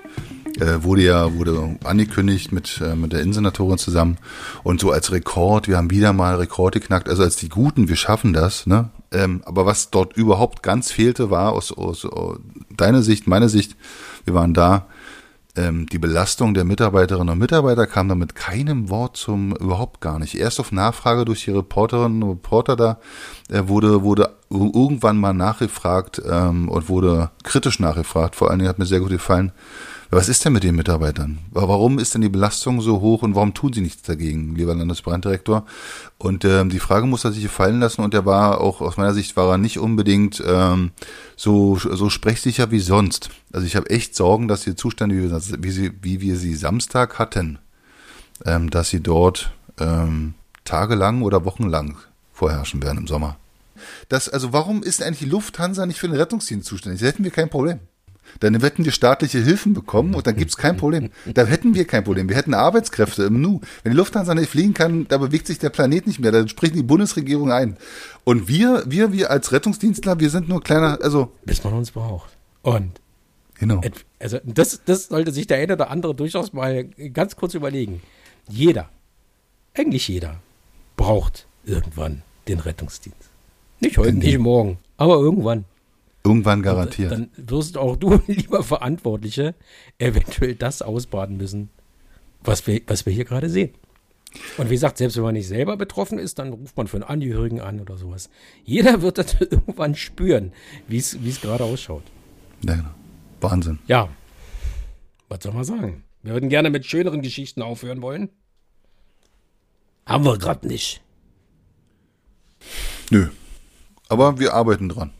[0.61, 4.19] äh, wurde ja wurde angekündigt mit, äh, mit der Innensenatorin zusammen
[4.63, 7.97] und so als Rekord, wir haben wieder mal Rekord geknackt, also als die Guten, wir
[7.97, 8.91] schaffen das, ne?
[9.13, 12.39] Ähm, aber was dort überhaupt ganz fehlte, war aus, aus, aus
[12.71, 13.77] deiner Sicht, meine Sicht,
[14.25, 14.87] wir waren da,
[15.57, 20.19] ähm, die Belastung der Mitarbeiterinnen und Mitarbeiter kam da mit keinem Wort zum überhaupt gar
[20.19, 20.37] nicht.
[20.37, 22.99] Erst auf Nachfrage durch die Reporterinnen und Reporter da
[23.49, 28.37] äh, wurde, wurde irgendwann mal nachgefragt ähm, und wurde kritisch nachgefragt.
[28.37, 29.53] Vor allen Dingen hat mir sehr gut gefallen,
[30.11, 31.39] was ist denn mit den Mitarbeitern?
[31.53, 35.65] Warum ist denn die Belastung so hoch und warum tun sie nichts dagegen, lieber Landesbranddirektor?
[36.19, 39.15] Und ähm, die Frage muss er sich gefallen lassen und er war auch aus meiner
[39.15, 40.91] Sicht war er nicht unbedingt ähm,
[41.37, 43.31] so so sprechsicher wie sonst.
[43.53, 46.57] Also ich habe echt Sorgen, dass die Zustände, wie wir, wie, sie, wie wir sie
[46.57, 47.59] Samstag hatten,
[48.45, 50.35] ähm, dass sie dort ähm,
[50.65, 51.99] tagelang oder wochenlang
[52.33, 53.37] vorherrschen werden im Sommer.
[54.09, 57.01] Das, also warum ist eigentlich die Lufthansa nicht für den Rettungsdienst zuständig?
[57.01, 57.81] Da hätten wir kein Problem.
[58.39, 61.11] Dann hätten wir staatliche Hilfen bekommen und dann gibt's kein Problem.
[61.35, 62.29] Da hätten wir kein Problem.
[62.29, 63.61] Wir hätten Arbeitskräfte im Nu.
[63.83, 66.33] Wenn die Lufthansa nicht fliegen kann, da bewegt sich der Planet nicht mehr.
[66.33, 67.77] Da spricht die Bundesregierung ein.
[68.25, 71.33] Und wir, wir, wir als Rettungsdienstler, wir sind nur kleiner, also.
[71.45, 72.31] Bis man uns braucht.
[72.63, 73.01] Und.
[73.59, 73.83] Genau.
[74.19, 78.01] Also, das, das sollte sich der eine oder andere durchaus mal ganz kurz überlegen.
[78.49, 78.89] Jeder,
[79.75, 80.41] eigentlich jeder,
[80.97, 83.31] braucht irgendwann den Rettungsdienst.
[83.81, 85.65] Nicht heute, nicht morgen, aber irgendwann.
[86.23, 87.13] Irgendwann garantiert.
[87.13, 89.55] Und dann wirst auch du, lieber Verantwortliche,
[89.99, 91.71] eventuell das ausbaden müssen,
[92.43, 93.71] was wir, was wir hier gerade sehen.
[94.59, 97.05] Und wie gesagt, selbst wenn man nicht selber betroffen ist, dann ruft man für einen
[97.05, 98.31] Angehörigen an oder sowas.
[98.65, 100.53] Jeder wird das irgendwann spüren,
[100.87, 102.05] wie es gerade ausschaut.
[102.65, 102.91] Ja, genau.
[103.41, 103.79] Wahnsinn.
[103.87, 104.09] Ja.
[105.29, 106.05] Was soll man sagen?
[106.23, 108.29] Wir würden gerne mit schöneren Geschichten aufhören wollen.
[110.07, 111.01] Haben wir gerade nicht.
[113.11, 113.29] Nö.
[114.09, 115.13] Aber wir arbeiten dran.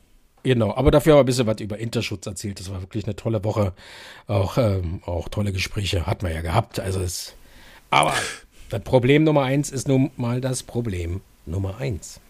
[0.43, 2.61] Genau, aber dafür haben wir ein bisschen was über Interschutz erzählt.
[2.61, 3.73] Das war wirklich eine tolle Woche.
[4.27, 6.81] Auch, ähm, auch tolle Gespräche hat man ja gehabt.
[6.81, 7.35] Also es,
[7.91, 8.15] aber
[8.71, 12.21] das Problem Nummer eins ist nun mal das Problem Nummer eins.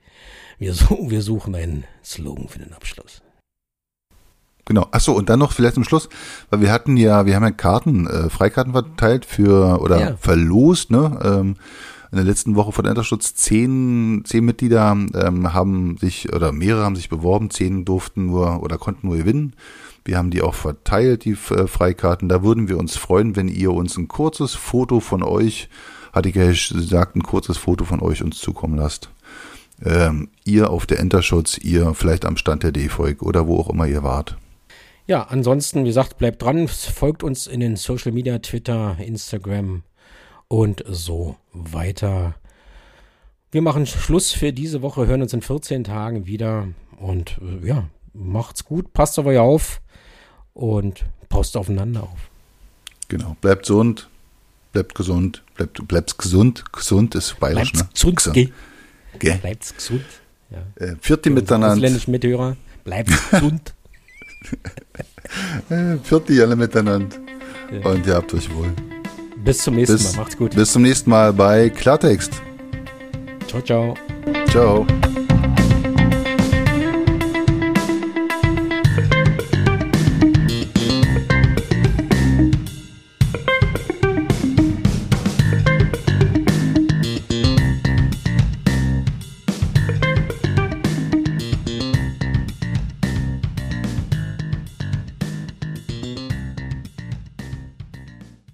[0.58, 3.20] Wir, wir suchen einen Slogan für den Abschluss.
[4.64, 4.86] Genau.
[4.92, 6.08] Achso, und dann noch vielleicht zum Schluss,
[6.50, 10.16] weil wir hatten ja, wir haben ja Karten, äh, Freikarten verteilt für oder ja.
[10.16, 11.18] verlost, ne?
[11.24, 11.56] Ähm,
[12.12, 16.94] in der letzten Woche von Enterschutz zehn, zehn Mitglieder ähm, haben sich oder mehrere haben
[16.94, 19.54] sich beworben, zehn durften nur oder konnten nur gewinnen.
[20.04, 22.28] Wir haben die auch verteilt, die äh, Freikarten.
[22.28, 25.70] Da würden wir uns freuen, wenn ihr uns ein kurzes Foto von euch,
[26.12, 29.08] hatte ich ja gesagt, ein kurzes Foto von euch uns zukommen lasst.
[29.82, 33.86] Ähm, ihr auf der Enterschutz, ihr vielleicht am Stand der D-Volk oder wo auch immer
[33.86, 34.36] ihr wart.
[35.06, 39.82] Ja, ansonsten, wie gesagt, bleibt dran, folgt uns in den Social Media, Twitter, Instagram
[40.52, 42.34] und so weiter.
[43.50, 47.88] Wir machen Schluss für diese Woche, hören uns in 14 Tagen wieder und äh, ja,
[48.12, 49.80] macht's gut, passt auf euch auf
[50.52, 52.28] und passt aufeinander auf.
[53.08, 54.10] Genau, bleibt gesund,
[54.74, 57.92] bleibt gesund, bleibt, bleibt gesund, gesund ist bayerisch, bleibt ne?
[57.94, 58.34] Gesund, gesund.
[59.18, 59.38] Ge.
[59.38, 60.04] Bleibt gesund.
[60.50, 60.86] Ja.
[60.86, 61.72] Äh, vierte miteinander.
[61.72, 63.72] Ausländischen Mithörer, bleibt gesund.
[66.02, 67.16] Vierte alle miteinander.
[67.72, 67.88] Ja.
[67.88, 68.70] Und ihr habt euch wohl.
[69.44, 70.22] Bis zum nächsten bis, Mal.
[70.22, 70.54] Macht's gut.
[70.54, 72.40] Bis zum nächsten Mal bei Klartext.
[73.48, 73.94] Ciao, ciao.
[74.50, 74.86] Ciao.